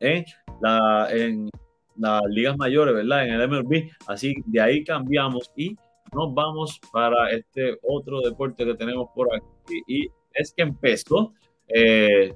en, 0.00 0.24
la, 0.60 1.08
en 1.10 1.50
las 1.96 2.22
ligas 2.28 2.56
mayores, 2.56 2.94
¿verdad? 2.94 3.26
En 3.26 3.34
el 3.34 3.48
MLB. 3.48 3.90
Así 4.06 4.34
de 4.46 4.60
ahí 4.60 4.84
cambiamos 4.84 5.50
y 5.56 5.76
nos 6.12 6.32
vamos 6.32 6.80
para 6.92 7.30
este 7.30 7.78
otro 7.82 8.20
deporte 8.20 8.64
que 8.64 8.74
tenemos 8.74 9.08
por 9.14 9.28
aquí. 9.34 9.82
Y 9.86 10.08
es 10.32 10.52
que 10.56 10.62
empezó 10.62 11.32
eh, 11.68 12.34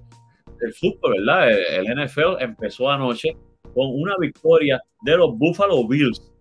el 0.60 0.74
fútbol, 0.74 1.14
¿verdad? 1.18 1.50
El, 1.50 1.86
NFL 2.04 2.40
empezó 2.40 2.90
anoche 2.90 3.36
con 3.74 3.88
una 4.00 4.16
victoria 4.18 4.80
de 5.02 5.16
los 5.16 5.36
Buffalo 5.38 5.86
Bills, 5.86 6.32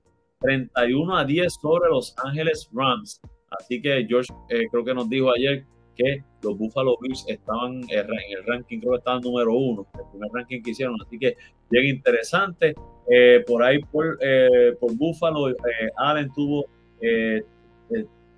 31 0.41 1.17
a 1.17 1.25
10 1.25 1.53
sobre 1.61 1.89
los 1.89 2.15
Ángeles 2.23 2.69
Rams. 2.73 3.21
Así 3.51 3.82
que 3.82 4.05
George 4.07 4.34
eh, 4.49 4.67
creo 4.71 4.84
que 4.84 4.93
nos 4.93 5.09
dijo 5.09 5.32
ayer 5.32 5.65
que 5.97 6.23
los 6.43 6.57
Buffalo 6.57 6.97
Bills 7.01 7.25
estaban 7.28 7.82
en 7.89 7.99
el 7.99 8.45
ranking, 8.45 8.80
creo 8.80 8.93
que 8.93 8.97
estaban 8.99 9.21
número 9.21 9.53
uno, 9.53 9.88
el 9.95 10.05
primer 10.11 10.30
ranking 10.32 10.61
que 10.61 10.71
hicieron, 10.71 10.95
así 11.05 11.17
que 11.17 11.36
bien 11.69 11.86
interesante. 11.86 12.75
Eh, 13.09 13.43
por 13.47 13.63
ahí, 13.63 13.80
por, 13.80 14.17
eh, 14.21 14.75
por 14.80 14.95
Buffalo, 14.95 15.49
eh, 15.49 15.55
Allen 15.97 16.32
tuvo, 16.34 16.65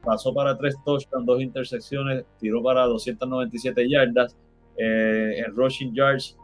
pasó 0.04 0.34
para 0.34 0.58
tres 0.58 0.76
touchdowns, 0.86 1.26
dos 1.26 1.42
intersecciones, 1.42 2.24
tiró 2.40 2.64
para 2.64 2.86
297 2.86 3.90
yardas. 3.90 4.36
en 4.78 5.54
rushing 5.56 5.94
yards, 5.94 6.38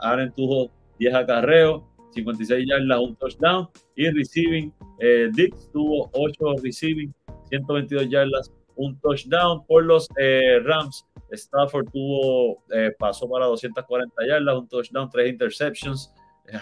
Allen 0.00 0.32
tuvo 0.32 0.70
10 0.98 1.14
acarreos, 1.14 1.82
56 2.12 2.66
yardas, 2.66 2.98
un 2.98 3.16
touchdown. 3.16 3.68
Y 3.96 4.08
receiving, 4.10 4.72
eh, 5.00 5.30
Dix 5.32 5.70
tuvo 5.72 6.10
8 6.12 6.62
receiving, 6.62 7.12
122 7.48 8.08
yardas, 8.08 8.52
un 8.76 8.98
touchdown. 9.00 9.64
Por 9.66 9.84
los 9.84 10.08
eh, 10.18 10.60
Rams, 10.64 11.06
Stafford 11.30 11.86
tuvo, 11.92 12.62
eh, 12.74 12.92
pasó 12.98 13.28
para 13.28 13.46
240 13.46 14.26
yardas, 14.26 14.56
un 14.56 14.68
touchdown, 14.68 15.10
3 15.10 15.30
interceptions. 15.30 16.12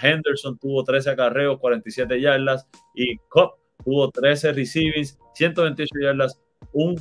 Henderson 0.03 0.59
tuvo 0.59 0.85
13 0.85 1.11
acarreos, 1.11 1.59
47 1.59 2.21
yardas. 2.21 2.67
Y 2.95 3.17
Cobb 3.29 3.53
tuvo 3.85 4.11
13 4.11 4.53
receivings, 4.53 5.19
128 5.35 5.91
yardas, 6.01 6.41
un 6.73 6.97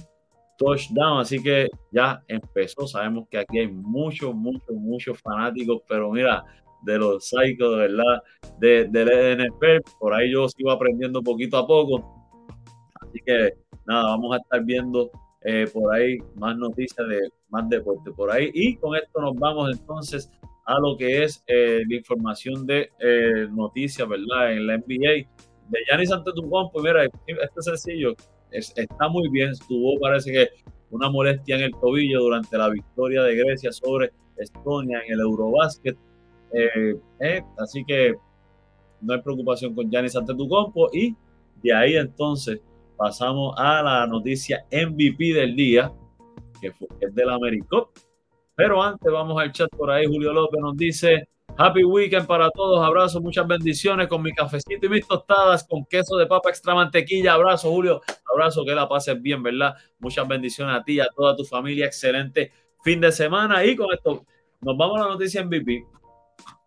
touchdown. 0.58 1.20
Así 1.20 1.42
que 1.42 1.68
ya 1.92 2.24
empezó. 2.28 2.88
Sabemos 2.88 3.28
que 3.30 3.40
aquí 3.40 3.60
hay 3.60 3.68
muchos, 3.68 4.34
muchos, 4.34 4.76
muchos 4.76 5.20
fanáticos, 5.22 5.82
pero 5.88 6.12
mira, 6.12 6.44
de 6.84 6.98
los 6.98 7.28
Psychos, 7.30 7.78
verdad, 7.78 8.24
de, 8.60 8.86
del 8.86 9.38
NFL. 9.38 9.98
Por 10.00 10.14
ahí 10.14 10.32
yo 10.32 10.48
sigo 10.50 10.72
aprendiendo 10.72 11.22
poquito 11.22 11.58
a 11.58 11.68
poco. 11.68 12.04
Así 13.02 13.20
que 13.26 13.54
nada, 13.86 14.04
vamos 14.12 14.36
a 14.36 14.38
estar 14.38 14.64
viendo 14.64 15.10
eh, 15.42 15.68
por 15.74 15.94
ahí 15.94 16.18
más 16.36 16.58
noticias 16.58 17.08
de 17.08 17.30
más 17.50 17.68
deporte 17.70 18.12
por 18.12 18.32
ahí. 18.32 18.52
Y 18.54 18.76
con 18.78 18.96
esto 18.96 19.22
nos 19.22 19.36
vamos 19.36 19.72
entonces 19.72 20.30
a 20.66 20.80
lo 20.80 20.96
que 20.98 21.24
es 21.24 21.44
eh, 21.48 21.82
la 21.88 21.96
información 21.96 22.66
de 22.66 22.92
eh, 23.00 23.48
noticias, 23.50 24.08
¿verdad? 24.08 24.54
En 24.54 24.68
la 24.68 24.78
NBA. 24.78 25.28
De 25.70 25.80
Giannis 25.88 26.12
Antetokounmpo, 26.12 26.82
mira, 26.82 27.06
este 27.06 27.62
sencillo 27.62 28.16
está 28.52 29.08
muy 29.08 29.30
bien. 29.30 29.52
Tuvo, 29.68 30.00
parece 30.00 30.32
que, 30.32 30.50
una 30.92 31.10
molestia 31.10 31.56
en 31.56 31.62
el 31.64 31.72
tobillo 31.72 32.22
durante 32.22 32.58
la 32.58 32.70
victoria 32.70 33.22
de 33.24 33.36
Grecia 33.36 33.72
sobre 33.72 34.12
Estonia 34.38 35.02
en 35.06 35.14
el 35.14 35.20
Eurobásquet. 35.20 35.98
Eh, 36.54 37.00
eh, 37.20 37.42
así 37.58 37.84
que 37.86 38.16
no 39.02 39.14
hay 39.14 39.22
preocupación 39.22 39.74
con 39.74 39.90
Giannis 39.90 40.16
Antetokounmpo 40.16 40.90
y 40.94 41.16
de 41.62 41.74
ahí 41.74 41.96
entonces 41.96 42.60
pasamos 42.98 43.54
a 43.58 43.82
la 43.82 44.08
noticia 44.08 44.66
MVP 44.72 45.34
del 45.34 45.56
día, 45.56 45.92
que, 46.62 46.68
es 47.00 47.16
de 47.16 47.26
la 47.26 47.36
AmeriCup. 47.36 47.90
Pero 48.56 48.84
antes 48.84 49.12
vamos 49.12 49.42
al 49.42 49.52
chat 49.54 49.70
por 49.70 49.90
ahí. 49.90 50.06
Julio 50.06 50.34
López 50.34 50.60
nos 50.60 50.76
dice: 50.76 51.30
Happy 51.58 51.84
weekend 51.84 52.28
para 52.28 52.50
todos. 52.52 52.86
Abrazos, 52.86 53.22
muchas 53.22 53.48
bendiciones 53.48 54.08
con 54.10 54.22
mi 54.22 54.34
cafecito 54.34 54.86
y 54.86 54.90
mis 54.90 55.08
tostadas 55.08 55.66
con 55.66 55.86
queso 55.86 56.18
de 56.18 56.26
papa 56.26 56.50
extra 56.50 56.76
mantequilla. 56.76 57.34
Abrazo, 57.34 57.72
Julio. 57.72 58.02
Abrazo, 58.30 58.66
que 58.66 58.76
la 58.76 58.90
pases 58.90 59.22
bien, 59.22 59.42
¿verdad? 59.42 59.76
Muchas 60.00 60.28
bendiciones 60.28 60.76
a 60.76 60.84
ti 60.84 60.96
y 60.96 61.00
a 61.00 61.08
toda 61.16 61.38
tu 61.38 61.46
familia. 61.46 61.86
Excelente 61.86 62.52
fin 62.84 63.00
de 63.00 63.14
semana. 63.14 63.64
Y 63.64 63.78
con 63.78 63.94
esto 63.94 64.26
nos 64.60 64.78
vamos 64.78 65.00
a 65.00 65.06
la 65.06 65.14
noticia 65.14 65.44
MVP 65.44 65.99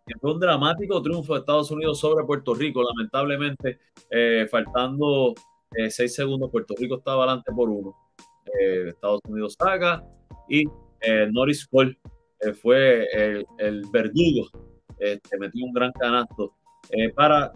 que 0.06 0.18
fue 0.18 0.32
un 0.32 0.40
dramático 0.40 1.00
triunfo 1.00 1.34
de 1.34 1.40
Estados 1.40 1.70
Unidos 1.70 2.00
sobre 2.00 2.24
Puerto 2.24 2.54
Rico. 2.54 2.82
Lamentablemente, 2.82 3.78
eh, 4.10 4.46
faltando 4.50 5.34
eh, 5.76 5.90
seis 5.90 6.14
segundos, 6.14 6.50
Puerto 6.50 6.74
Rico 6.76 6.96
estaba 6.96 7.24
adelante 7.24 7.52
por 7.54 7.68
uno. 7.68 7.96
Eh, 8.60 8.88
Estados 8.88 9.20
Unidos 9.28 9.56
saca 9.58 10.04
y 10.48 10.64
Norris 11.32 11.66
Cole 11.66 11.98
fue 12.60 13.06
el, 13.12 13.44
el 13.58 13.82
verdugo 13.92 14.48
que 14.98 15.38
metió 15.38 15.64
un 15.64 15.72
gran 15.72 15.90
canasto 15.90 16.54
para 17.16 17.52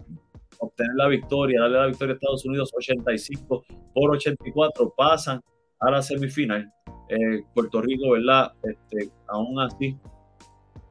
obtener 0.59 0.91
la 0.95 1.07
victoria, 1.07 1.61
darle 1.61 1.77
la 1.77 1.85
victoria 1.87 2.13
a 2.13 2.15
Estados 2.15 2.45
Unidos 2.45 2.73
85 2.75 3.63
por 3.93 4.11
84, 4.11 4.93
pasan 4.97 5.39
a 5.79 5.91
la 5.91 6.01
semifinal. 6.01 6.69
Puerto 7.53 7.81
Rico, 7.81 8.11
¿verdad? 8.11 8.51
Este, 8.63 9.09
aún 9.27 9.61
así 9.61 9.97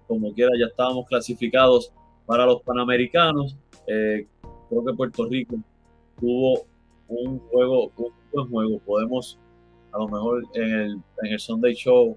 como 0.06 0.32
quiera 0.32 0.52
ya 0.58 0.66
estábamos 0.66 1.06
clasificados 1.06 1.92
para 2.26 2.46
los 2.46 2.62
Panamericanos. 2.62 3.56
Eh, 3.86 4.26
creo 4.68 4.84
que 4.84 4.92
Puerto 4.94 5.26
Rico 5.26 5.56
tuvo 6.18 6.66
un 7.08 7.38
juego, 7.38 7.92
un 7.96 8.12
buen 8.32 8.48
juego. 8.48 8.78
Podemos, 8.80 9.38
a 9.92 9.98
lo 9.98 10.08
mejor 10.08 10.42
en 10.54 10.72
el, 10.72 10.92
en 11.22 11.32
el 11.32 11.38
Sunday 11.38 11.74
Show 11.74 12.16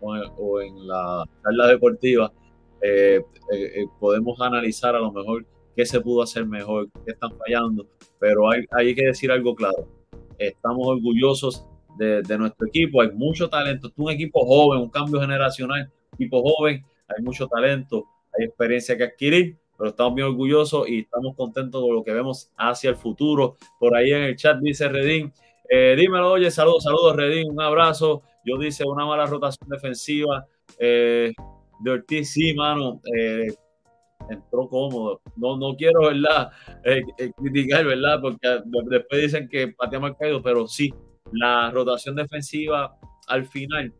o 0.00 0.60
en, 0.60 0.86
la 0.86 1.28
charla 1.42 1.66
deportiva, 1.66 2.32
eh, 2.80 3.20
eh, 3.52 3.84
podemos 3.98 4.40
analizar 4.40 4.96
a 4.96 4.98
lo 4.98 5.12
mejor 5.12 5.44
qué 5.76 5.84
se 5.84 6.00
pudo 6.00 6.22
hacer 6.22 6.46
mejor, 6.46 6.88
qué 7.04 7.12
están 7.12 7.30
fallando, 7.36 7.86
pero 8.18 8.50
hay, 8.50 8.64
hay 8.70 8.94
que 8.94 9.06
decir 9.06 9.30
algo 9.30 9.54
claro. 9.54 9.86
Estamos 10.38 10.86
orgullosos 10.86 11.66
de, 11.98 12.22
de 12.22 12.38
nuestro 12.38 12.66
equipo, 12.66 13.02
hay 13.02 13.10
mucho 13.12 13.50
talento, 13.50 13.88
es 13.88 13.94
un 13.96 14.10
equipo 14.10 14.44
joven, 14.46 14.80
un 14.80 14.88
cambio 14.88 15.20
generacional, 15.20 15.90
equipo 16.14 16.42
joven, 16.42 16.82
hay 17.16 17.22
mucho 17.22 17.46
talento, 17.46 18.06
hay 18.38 18.46
experiencia 18.46 18.96
que 18.96 19.04
adquirir, 19.04 19.58
pero 19.76 19.90
estamos 19.90 20.14
bien 20.14 20.28
orgullosos 20.28 20.88
y 20.88 21.00
estamos 21.00 21.34
contentos 21.36 21.80
con 21.80 21.94
lo 21.94 22.04
que 22.04 22.12
vemos 22.12 22.50
hacia 22.56 22.90
el 22.90 22.96
futuro. 22.96 23.56
Por 23.78 23.96
ahí 23.96 24.12
en 24.12 24.22
el 24.24 24.36
chat 24.36 24.58
dice 24.60 24.88
Redín, 24.88 25.32
eh, 25.68 25.94
dímelo, 25.98 26.32
oye, 26.32 26.50
saludos, 26.50 26.84
saludos 26.84 27.16
Redín, 27.16 27.50
un 27.50 27.60
abrazo. 27.60 28.22
Yo 28.44 28.58
dice 28.58 28.84
una 28.84 29.06
mala 29.06 29.26
rotación 29.26 29.68
defensiva 29.68 30.46
eh, 30.78 31.32
de 31.80 31.90
Ortiz, 31.90 32.32
sí, 32.32 32.52
mano, 32.54 33.00
eh, 33.16 33.46
entró 34.28 34.68
cómodo. 34.68 35.20
No, 35.36 35.56
no 35.56 35.74
quiero, 35.76 36.00
¿verdad? 36.08 36.50
criticar, 37.36 37.84
¿verdad? 37.84 38.20
Porque 38.20 38.60
después 38.90 39.22
dicen 39.22 39.48
que 39.48 39.68
pateamos 39.68 40.10
el 40.10 40.16
caído, 40.16 40.42
pero 40.42 40.66
sí, 40.66 40.92
la 41.32 41.70
rotación 41.70 42.16
defensiva 42.16 42.96
al 43.28 43.46
final 43.46 43.94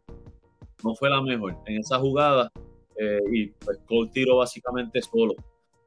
no 0.84 0.94
fue 0.94 1.08
la 1.08 1.22
mejor. 1.22 1.56
En 1.66 1.78
esa 1.78 1.98
jugada 1.98 2.50
eh, 2.96 3.20
y 3.32 3.46
pues 3.48 3.80
Cole 3.86 4.10
tiro 4.12 4.36
básicamente 4.36 5.00
solo, 5.02 5.34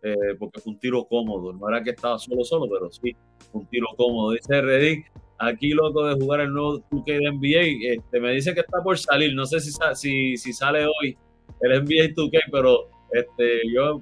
eh, 0.01 0.35
porque 0.37 0.59
fue 0.59 0.73
un 0.73 0.79
tiro 0.79 1.05
cómodo. 1.05 1.53
No 1.53 1.69
era 1.69 1.83
que 1.83 1.91
estaba 1.91 2.17
solo, 2.17 2.43
solo, 2.43 2.67
pero 2.71 2.91
sí, 2.91 3.15
un 3.53 3.65
tiro 3.67 3.87
cómodo. 3.95 4.31
Dice 4.31 4.61
Reddick, 4.61 5.11
aquí 5.37 5.69
loco 5.71 6.05
de 6.05 6.15
jugar 6.15 6.41
el 6.41 6.53
nuevo 6.53 6.79
2K 6.89 7.05
de 7.05 7.31
NBA. 7.31 7.95
Este, 7.95 8.19
me 8.19 8.31
dice 8.31 8.53
que 8.53 8.61
está 8.61 8.81
por 8.81 8.97
salir. 8.97 9.33
No 9.35 9.45
sé 9.45 9.59
si, 9.59 9.71
si, 9.93 10.37
si 10.37 10.53
sale 10.53 10.85
hoy 10.85 11.17
el 11.61 11.83
NBA 11.83 12.13
2K, 12.15 12.39
pero 12.51 12.89
este, 13.11 13.61
yo, 13.73 14.01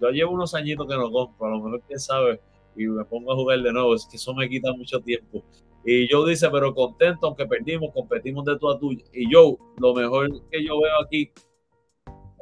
yo 0.00 0.10
llevo 0.10 0.32
unos 0.32 0.54
añitos 0.54 0.86
que 0.86 0.96
no 0.96 1.10
compro. 1.10 1.46
A 1.46 1.50
lo 1.50 1.62
mejor, 1.62 1.82
quién 1.86 1.98
sabe, 1.98 2.40
y 2.76 2.86
me 2.86 3.04
pongo 3.04 3.32
a 3.32 3.36
jugar 3.36 3.60
de 3.62 3.72
nuevo. 3.72 3.94
Es 3.94 4.06
que 4.06 4.16
eso 4.16 4.34
me 4.34 4.48
quita 4.48 4.72
mucho 4.72 5.00
tiempo. 5.00 5.44
Y 5.84 6.10
yo 6.10 6.26
dice, 6.26 6.48
pero 6.50 6.74
contento, 6.74 7.26
aunque 7.26 7.46
perdimos, 7.46 7.90
competimos 7.94 8.44
de 8.44 8.58
tú 8.58 8.70
a 8.70 8.78
tú. 8.78 8.92
Y 8.92 9.32
yo, 9.32 9.56
lo 9.78 9.94
mejor 9.94 10.28
que 10.50 10.62
yo 10.64 10.78
veo 10.80 11.00
aquí 11.02 11.30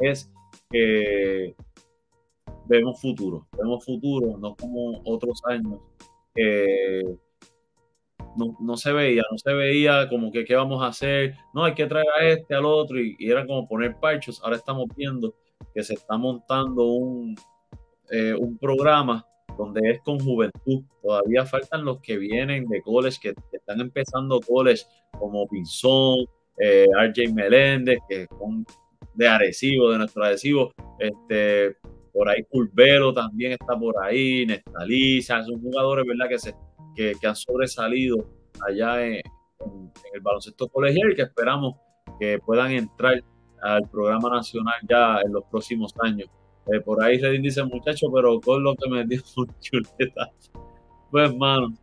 es 0.01 0.31
que 0.71 1.55
vemos 2.67 3.01
futuro, 3.01 3.47
vemos 3.57 3.85
futuro, 3.85 4.37
no 4.39 4.55
como 4.57 5.01
otros 5.05 5.41
años 5.47 5.81
no, 8.61 8.77
se 8.77 8.93
veía, 8.93 9.23
no 9.31 9.39
se 9.39 9.53
veía 9.53 10.09
como 10.09 10.31
que 10.31 10.45
qué 10.45 10.55
vamos 10.55 10.83
a 10.83 10.89
hacer, 10.89 11.35
no, 11.55 11.65
hay 11.65 11.75
que 11.75 11.87
traer 11.87 12.07
a 12.19 12.27
este, 12.27 12.55
al 12.55 12.65
otro, 12.65 13.01
y, 13.01 13.17
era 13.19 13.47
como 13.47 13.67
poner 13.67 13.97
parchos. 13.99 14.41
Ahora 14.43 14.57
estamos 14.57 14.87
viendo 14.97 15.35
que 15.75 15.83
se 15.83 15.95
está 15.95 16.17
montando 16.17 16.85
un, 16.85 17.37
eh, 18.11 18.35
un 18.35 18.59
programa 18.59 19.27
donde 19.57 19.91
es 19.91 20.01
con 20.03 20.21
juventud. 20.21 20.83
Todavía 21.03 21.45
faltan 21.45 21.85
los 21.85 22.01
que 22.01 22.17
vienen 22.17 22.67
de 22.69 22.81
college, 22.83 23.19
que, 23.21 23.35
están 23.53 23.81
empezando 23.81 24.41
college, 24.41 24.85
como 25.19 25.47
Pinzón, 25.49 26.27
eh, 26.59 26.87
RJ 26.95 27.33
Meléndez, 27.33 27.99
que 28.09 28.27
son 28.39 28.65
de 29.19 29.29
Arecibo, 29.29 29.91
de 29.91 29.99
nuestro 29.99 30.25
Arecibo. 30.25 30.73
Este, 30.99 31.77
por 32.13 32.29
ahí 32.29 32.45
Curvelo 32.45 33.13
también 33.13 33.53
está 33.53 33.77
por 33.77 33.97
ahí, 34.03 34.47
Nestaliza, 34.47 35.43
son 35.43 35.61
jugadores, 35.61 36.07
¿verdad? 36.07 36.29
Que, 36.29 36.39
se, 36.39 36.55
que, 36.95 37.27
han 37.27 37.35
sobresalido 37.35 38.17
allá 38.67 39.05
en, 39.05 39.21
el 40.15 40.21
baloncesto 40.21 40.69
colegial 40.69 41.13
y 41.13 41.17
que 41.17 41.23
esperamos 41.23 41.75
que 42.21 42.39
puedan 42.39 42.71
entrar 42.71 43.21
al 43.61 43.83
programa 43.91 44.31
nacional 44.31 44.77
ya 44.89 45.21
en 45.25 45.33
los 45.33 45.45
próximos 45.51 45.93
años. 46.01 46.29
Eh, 46.73 46.81
por 46.81 47.03
ahí 47.03 47.19
Redín 47.19 47.43
dice, 47.43 47.65
muchacho, 47.65 48.07
pero 48.15 48.41
con 48.41 48.63
lo 48.63 48.77
que 48.77 48.89
me 48.89 49.05
dio 49.05 49.21
chuleta. 49.61 50.31
Pues, 51.11 51.35
mano, 51.37 51.75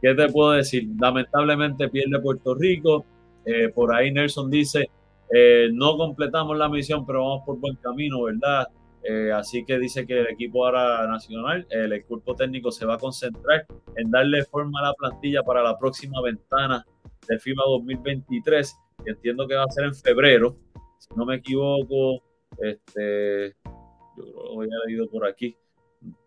¿qué 0.00 0.14
te 0.14 0.28
puedo 0.30 0.52
decir? 0.52 0.88
Lamentablemente 0.98 1.88
pierde 1.90 2.20
Puerto 2.20 2.54
Rico. 2.54 3.04
Eh, 3.44 3.68
por 3.68 3.94
ahí 3.94 4.10
Nelson 4.12 4.50
dice, 4.50 4.90
eh, 5.32 5.68
no 5.72 5.96
completamos 5.96 6.56
la 6.56 6.68
misión, 6.68 7.06
pero 7.06 7.20
vamos 7.20 7.42
por 7.44 7.58
buen 7.58 7.76
camino, 7.76 8.24
¿verdad? 8.24 8.66
Eh, 9.02 9.32
así 9.32 9.64
que 9.64 9.78
dice 9.78 10.06
que 10.06 10.20
el 10.20 10.26
equipo 10.26 10.66
ahora 10.66 11.06
nacional, 11.06 11.66
el 11.70 12.04
cuerpo 12.04 12.34
técnico 12.34 12.70
se 12.70 12.84
va 12.84 12.94
a 12.94 12.98
concentrar 12.98 13.66
en 13.96 14.10
darle 14.10 14.44
forma 14.44 14.80
a 14.80 14.88
la 14.88 14.94
plantilla 14.94 15.42
para 15.42 15.62
la 15.62 15.78
próxima 15.78 16.20
ventana 16.20 16.84
de 17.28 17.38
FIBA 17.38 17.62
2023, 17.66 18.76
que 19.04 19.10
entiendo 19.10 19.46
que 19.46 19.54
va 19.54 19.64
a 19.64 19.70
ser 19.70 19.84
en 19.84 19.94
febrero, 19.94 20.56
si 20.98 21.08
no 21.16 21.24
me 21.24 21.36
equivoco, 21.36 22.22
este, 22.58 23.54
yo 23.64 24.24
creo 24.24 24.60
que 24.60 24.66
lo 24.66 24.84
leído 24.86 25.08
por 25.08 25.26
aquí. 25.26 25.56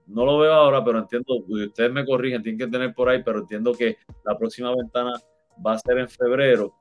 No 0.08 0.26
lo 0.26 0.40
veo 0.40 0.52
ahora, 0.52 0.84
pero 0.84 1.00
entiendo, 1.00 1.44
ustedes 1.48 1.92
me 1.92 2.06
corrigen, 2.06 2.42
tienen 2.42 2.60
que 2.60 2.68
tener 2.68 2.94
por 2.94 3.10
ahí, 3.10 3.22
pero 3.24 3.40
entiendo 3.40 3.74
que 3.74 3.98
la 4.26 4.38
próxima 4.38 4.76
ventana 4.76 5.14
va 5.66 5.74
a 5.74 5.80
ser 5.80 6.00
en 6.00 6.10
febrero. 6.10 6.74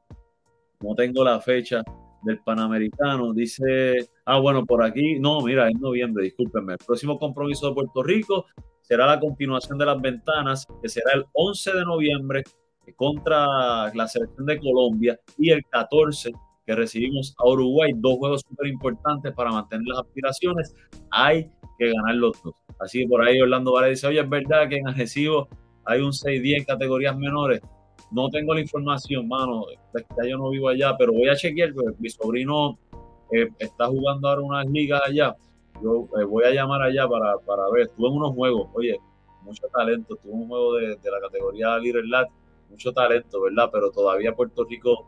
No 0.80 0.94
tengo 0.94 1.22
la 1.22 1.40
fecha 1.40 1.84
del 2.22 2.38
Panamericano. 2.40 3.32
Dice, 3.32 4.08
ah, 4.24 4.38
bueno, 4.38 4.64
por 4.64 4.84
aquí, 4.84 5.18
no, 5.18 5.40
mira, 5.40 5.68
es 5.68 5.78
noviembre, 5.78 6.24
discúlpenme. 6.24 6.74
El 6.74 6.78
próximo 6.86 7.18
compromiso 7.18 7.68
de 7.68 7.74
Puerto 7.74 8.02
Rico 8.02 8.46
será 8.82 9.06
la 9.06 9.20
continuación 9.20 9.78
de 9.78 9.86
las 9.86 10.00
ventanas, 10.00 10.66
que 10.82 10.88
será 10.88 11.12
el 11.14 11.24
11 11.32 11.72
de 11.72 11.84
noviembre 11.84 12.42
contra 12.96 13.46
la 13.94 14.08
selección 14.08 14.46
de 14.46 14.58
Colombia 14.58 15.18
y 15.38 15.50
el 15.50 15.62
14 15.70 16.32
que 16.66 16.74
recibimos 16.74 17.34
a 17.38 17.48
Uruguay, 17.48 17.92
dos 17.96 18.18
juegos 18.18 18.42
súper 18.48 18.68
importantes 18.68 19.32
para 19.34 19.50
mantener 19.50 19.84
las 19.86 20.00
aspiraciones, 20.00 20.74
hay 21.10 21.50
que 21.78 21.92
ganar 21.92 22.14
los 22.16 22.40
dos. 22.42 22.54
Así 22.78 23.00
que 23.00 23.08
por 23.08 23.22
ahí 23.22 23.40
Orlando 23.40 23.72
Vara 23.72 23.88
dice, 23.88 24.06
oye, 24.06 24.20
es 24.20 24.28
verdad 24.28 24.68
que 24.68 24.76
en 24.76 24.88
Arecibo 24.88 25.48
hay 25.84 26.00
un 26.00 26.12
6-10 26.12 26.58
en 26.58 26.64
categorías 26.64 27.16
menores. 27.16 27.60
No 28.12 28.28
tengo 28.28 28.54
la 28.54 28.60
información, 28.60 29.26
mano, 29.26 29.64
ya 29.94 30.28
yo 30.28 30.36
no 30.36 30.50
vivo 30.50 30.68
allá, 30.68 30.94
pero 30.98 31.12
voy 31.12 31.28
a 31.28 31.34
chequear, 31.34 31.72
porque 31.72 31.94
mi 31.98 32.10
sobrino 32.10 32.78
eh, 33.32 33.48
está 33.58 33.86
jugando 33.86 34.28
ahora 34.28 34.42
unas 34.42 34.66
ligas 34.66 35.00
allá. 35.06 35.34
Yo 35.82 36.06
eh, 36.20 36.24
voy 36.24 36.44
a 36.44 36.50
llamar 36.50 36.82
allá 36.82 37.08
para, 37.08 37.38
para 37.38 37.70
ver. 37.70 37.88
Tuve 37.88 38.10
unos 38.10 38.34
juegos, 38.34 38.68
oye, 38.74 38.98
mucho 39.42 39.66
talento. 39.72 40.16
Tuve 40.16 40.32
un 40.32 40.48
juego 40.48 40.74
de, 40.74 40.96
de 40.96 41.10
la 41.10 41.20
categoría 41.20 41.78
Little 41.78 42.06
Lat, 42.06 42.28
mucho 42.70 42.92
talento, 42.92 43.40
¿verdad? 43.40 43.70
Pero 43.72 43.90
todavía 43.90 44.34
Puerto 44.34 44.64
Rico 44.64 45.06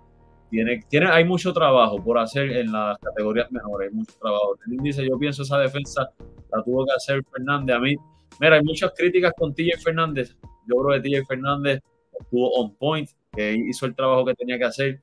tiene, 0.51 0.83
tiene, 0.89 1.09
hay 1.09 1.25
mucho 1.25 1.53
trabajo 1.53 2.03
por 2.03 2.19
hacer 2.19 2.51
en 2.53 2.73
las 2.73 2.99
categorías 2.99 3.51
menores, 3.51 3.91
hay 3.91 3.95
mucho 3.95 4.13
trabajo. 4.21 4.57
El 4.67 4.79
dice, 4.79 5.07
yo 5.07 5.19
pienso 5.19 5.43
esa 5.43 5.59
defensa 5.59 6.11
la 6.53 6.63
tuvo 6.63 6.85
que 6.87 6.93
hacer 6.93 7.23
Fernández. 7.33 7.77
A 7.77 7.81
mí, 7.81 7.97
mira, 8.41 8.57
hay 8.57 8.63
muchas 8.63 8.93
críticas 8.97 9.33
con 9.37 9.55
TJ 9.55 9.79
Fernández. 9.83 10.37
Yo 10.67 10.77
creo 10.83 11.03
que 11.03 11.09
TJ 11.09 11.27
Fernández 11.27 11.81
estuvo 12.19 12.51
on 12.53 12.75
point, 12.77 13.09
hizo 13.37 13.87
el 13.87 13.95
trabajo 13.95 14.25
que 14.25 14.35
tenía 14.35 14.59
que 14.59 14.65
hacer. 14.65 15.01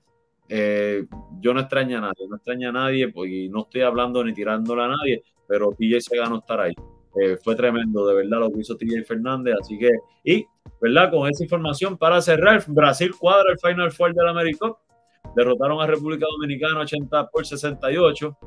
Eh, 0.54 1.06
yo 1.40 1.54
no 1.54 1.62
extraño 1.62 1.98
a 1.98 2.02
nadie, 2.02 2.28
no 2.28 2.36
extraño 2.36 2.70
a 2.70 2.72
nadie, 2.74 3.08
porque 3.08 3.48
no 3.50 3.62
estoy 3.62 3.82
hablando 3.82 4.22
ni 4.24 4.34
tirándole 4.34 4.84
a 4.84 4.88
nadie, 4.90 5.24
pero 5.48 5.72
TJ 5.72 6.02
se 6.02 6.18
ganó 6.18 6.40
estar 6.40 6.60
ahí. 6.60 6.74
Eh, 7.22 7.38
fue 7.42 7.56
tremendo, 7.56 8.06
de 8.06 8.16
verdad, 8.16 8.40
lo 8.40 8.52
que 8.52 8.60
hizo 8.60 8.76
TJ 8.76 9.04
Fernández. 9.06 9.56
Así 9.62 9.78
que, 9.80 9.90
y, 10.24 10.46
¿verdad? 10.82 11.10
Con 11.12 11.30
esa 11.30 11.44
información 11.44 11.98
para 11.98 12.22
cerrar, 12.22 12.64
Brasil 12.68 13.14
cuadra 13.18 13.52
el 13.52 13.60
Final 13.60 13.92
Four 13.92 14.14
del 14.14 14.28
América 14.28 14.76
derrotaron 15.36 15.82
a 15.82 15.88
República 15.88 16.26
Dominicana 16.30 16.82
80 16.82 17.30
por 17.30 17.46
68 17.46 18.38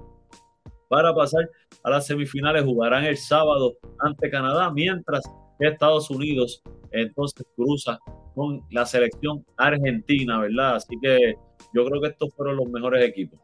para 0.88 1.14
pasar 1.14 1.48
a 1.82 1.90
las 1.90 2.06
semifinales. 2.06 2.64
Jugarán 2.64 3.04
el 3.04 3.16
sábado 3.16 3.74
ante 4.00 4.28
Canadá, 4.30 4.70
mientras 4.70 5.24
que 5.58 5.68
Estados 5.68 6.10
Unidos 6.10 6.62
entonces 6.90 7.46
cruza 7.56 7.98
con 8.34 8.62
la 8.70 8.84
selección 8.84 9.44
argentina, 9.56 10.40
¿verdad? 10.40 10.76
Así 10.76 10.98
que 11.00 11.34
yo 11.72 11.84
creo 11.84 12.00
que 12.00 12.08
estos 12.08 12.34
fueron 12.34 12.56
los 12.56 12.68
mejores 12.68 13.04
equipos. 13.04 13.38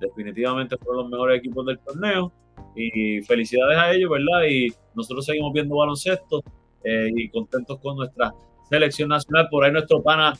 Definitivamente 0.00 0.76
fueron 0.78 1.02
los 1.02 1.10
mejores 1.10 1.38
equipos 1.38 1.66
del 1.66 1.78
torneo. 1.80 2.32
Y 2.74 3.22
felicidades 3.22 3.78
a 3.78 3.92
ellos, 3.92 4.10
¿verdad? 4.10 4.48
Y 4.48 4.68
nosotros 4.94 5.24
seguimos 5.24 5.52
viendo 5.52 5.76
baloncesto 5.76 6.42
eh, 6.84 7.10
y 7.14 7.28
contentos 7.28 7.78
con 7.80 7.96
nuestra 7.96 8.32
selección 8.68 9.08
nacional. 9.08 9.48
Por 9.50 9.64
ahí 9.64 9.72
nuestro 9.72 10.02
pana 10.02 10.34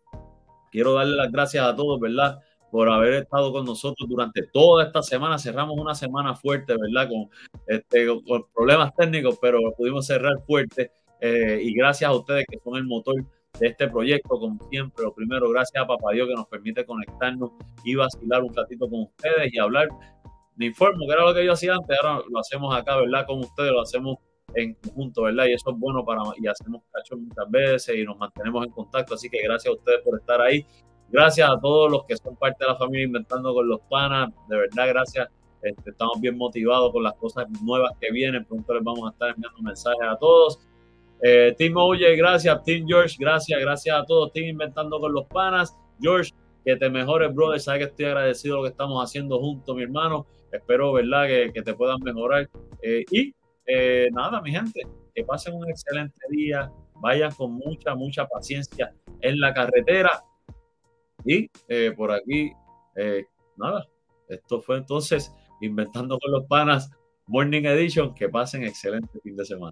quiero 0.75 0.93
darle 0.93 1.15
las 1.15 1.31
gracias 1.31 1.65
a 1.65 1.73
todos, 1.73 2.01
¿verdad? 2.01 2.41
Por 2.69 2.89
haber 2.89 3.13
estado 3.13 3.53
con 3.53 3.63
nosotros 3.63 4.09
durante 4.09 4.43
toda 4.43 4.83
esta 4.83 5.01
semana. 5.01 5.39
Cerramos 5.39 5.77
una 5.79 5.95
semana 5.95 6.35
fuerte, 6.35 6.75
¿verdad? 6.77 7.09
Con, 7.09 7.29
este, 7.65 8.07
con 8.07 8.43
problemas 8.53 8.93
técnicos, 8.93 9.39
pero 9.41 9.59
pudimos 9.77 10.05
cerrar 10.05 10.33
fuerte. 10.45 10.91
Eh, 11.21 11.59
y 11.61 11.73
gracias 11.73 12.09
a 12.09 12.13
ustedes 12.13 12.45
que 12.49 12.59
son 12.59 12.75
el 12.75 12.85
motor 12.85 13.15
de 13.59 13.67
este 13.67 13.87
proyecto, 13.87 14.39
como 14.39 14.57
siempre. 14.69 15.03
Lo 15.03 15.13
primero, 15.13 15.49
gracias 15.49 15.83
a 15.83 15.87
Papá 15.87 16.11
Dios 16.13 16.27
que 16.27 16.35
nos 16.35 16.47
permite 16.47 16.85
conectarnos 16.85 17.51
y 17.83 17.95
vacilar 17.95 18.43
un 18.43 18.53
ratito 18.53 18.89
con 18.89 19.03
ustedes 19.03 19.53
y 19.53 19.59
hablar. 19.59 19.87
Me 20.55 20.67
informo 20.67 21.05
que 21.07 21.13
era 21.13 21.25
lo 21.25 21.33
que 21.33 21.45
yo 21.45 21.53
hacía 21.53 21.73
antes, 21.75 21.97
ahora 22.01 22.23
lo 22.29 22.39
hacemos 22.39 22.75
acá, 22.75 22.97
¿verdad? 22.97 23.25
Con 23.25 23.39
ustedes, 23.39 23.71
lo 23.71 23.81
hacemos 23.81 24.17
en 24.53 24.73
conjunto, 24.75 25.23
¿verdad? 25.23 25.45
Y 25.47 25.53
eso 25.53 25.71
es 25.71 25.77
bueno 25.77 26.05
para, 26.05 26.21
y 26.37 26.47
hacemos 26.47 26.83
cacho 26.91 27.17
muchas 27.17 27.49
veces 27.49 27.95
y 27.97 28.03
nos 28.03 28.17
mantenemos 28.17 28.65
en 28.65 28.71
contacto, 28.71 29.15
así 29.15 29.29
que 29.29 29.41
gracias 29.43 29.73
a 29.73 29.77
ustedes 29.77 30.01
por 30.01 30.17
estar 30.17 30.41
ahí. 30.41 30.65
Gracias 31.09 31.49
a 31.49 31.59
todos 31.59 31.91
los 31.91 32.05
que 32.05 32.17
son 32.17 32.35
parte 32.35 32.63
de 32.63 32.71
la 32.71 32.77
familia 32.77 33.05
Inventando 33.05 33.53
con 33.53 33.67
los 33.67 33.81
Panas, 33.89 34.29
de 34.47 34.57
verdad, 34.57 34.87
gracias. 34.87 35.29
Este, 35.61 35.89
estamos 35.89 36.21
bien 36.21 36.37
motivados 36.37 36.91
con 36.91 37.03
las 37.03 37.15
cosas 37.15 37.47
nuevas 37.63 37.91
que 37.99 38.11
vienen, 38.11 38.45
pronto 38.45 38.73
les 38.73 38.83
vamos 38.83 39.07
a 39.07 39.11
estar 39.11 39.29
enviando 39.29 39.59
mensajes 39.61 40.07
a 40.07 40.15
todos. 40.17 40.59
Eh, 41.21 41.53
Team 41.57 41.77
Oye, 41.77 42.15
gracias. 42.15 42.63
Team 42.63 42.85
George, 42.87 43.15
gracias. 43.19 43.59
Gracias 43.59 43.95
a 43.95 44.05
todos. 44.05 44.31
Team 44.31 44.47
Inventando 44.47 44.99
con 44.99 45.13
los 45.13 45.25
Panas. 45.27 45.75
George, 45.99 46.31
que 46.63 46.75
te 46.75 46.89
mejores, 46.89 47.33
brother. 47.33 47.59
Sabes 47.59 47.79
que 47.79 47.85
estoy 47.91 48.05
agradecido 48.05 48.55
de 48.55 48.61
lo 48.61 48.63
que 48.63 48.71
estamos 48.71 49.03
haciendo 49.03 49.39
juntos, 49.39 49.75
mi 49.75 49.83
hermano. 49.83 50.25
Espero, 50.51 50.93
¿verdad?, 50.93 51.27
que, 51.27 51.51
que 51.53 51.61
te 51.61 51.73
puedan 51.73 52.01
mejorar. 52.01 52.49
Eh, 52.81 53.03
y 53.11 53.33
eh, 53.65 54.09
nada, 54.11 54.41
mi 54.41 54.51
gente, 54.51 54.81
que 55.13 55.23
pasen 55.23 55.55
un 55.55 55.69
excelente 55.69 56.19
día, 56.29 56.71
vayan 56.95 57.31
con 57.31 57.53
mucha, 57.53 57.95
mucha 57.95 58.27
paciencia 58.27 58.93
en 59.21 59.39
la 59.39 59.53
carretera. 59.53 60.23
Y 61.25 61.49
eh, 61.67 61.91
por 61.95 62.11
aquí, 62.11 62.51
eh, 62.95 63.25
nada, 63.57 63.85
esto 64.29 64.61
fue 64.61 64.77
entonces 64.77 65.33
Inventando 65.61 66.19
con 66.19 66.31
los 66.31 66.45
Panas 66.47 66.91
Morning 67.27 67.63
Edition. 67.63 68.13
Que 68.13 68.27
pasen 68.27 68.63
excelente 68.63 69.19
fin 69.21 69.37
de 69.37 69.45
semana. 69.45 69.71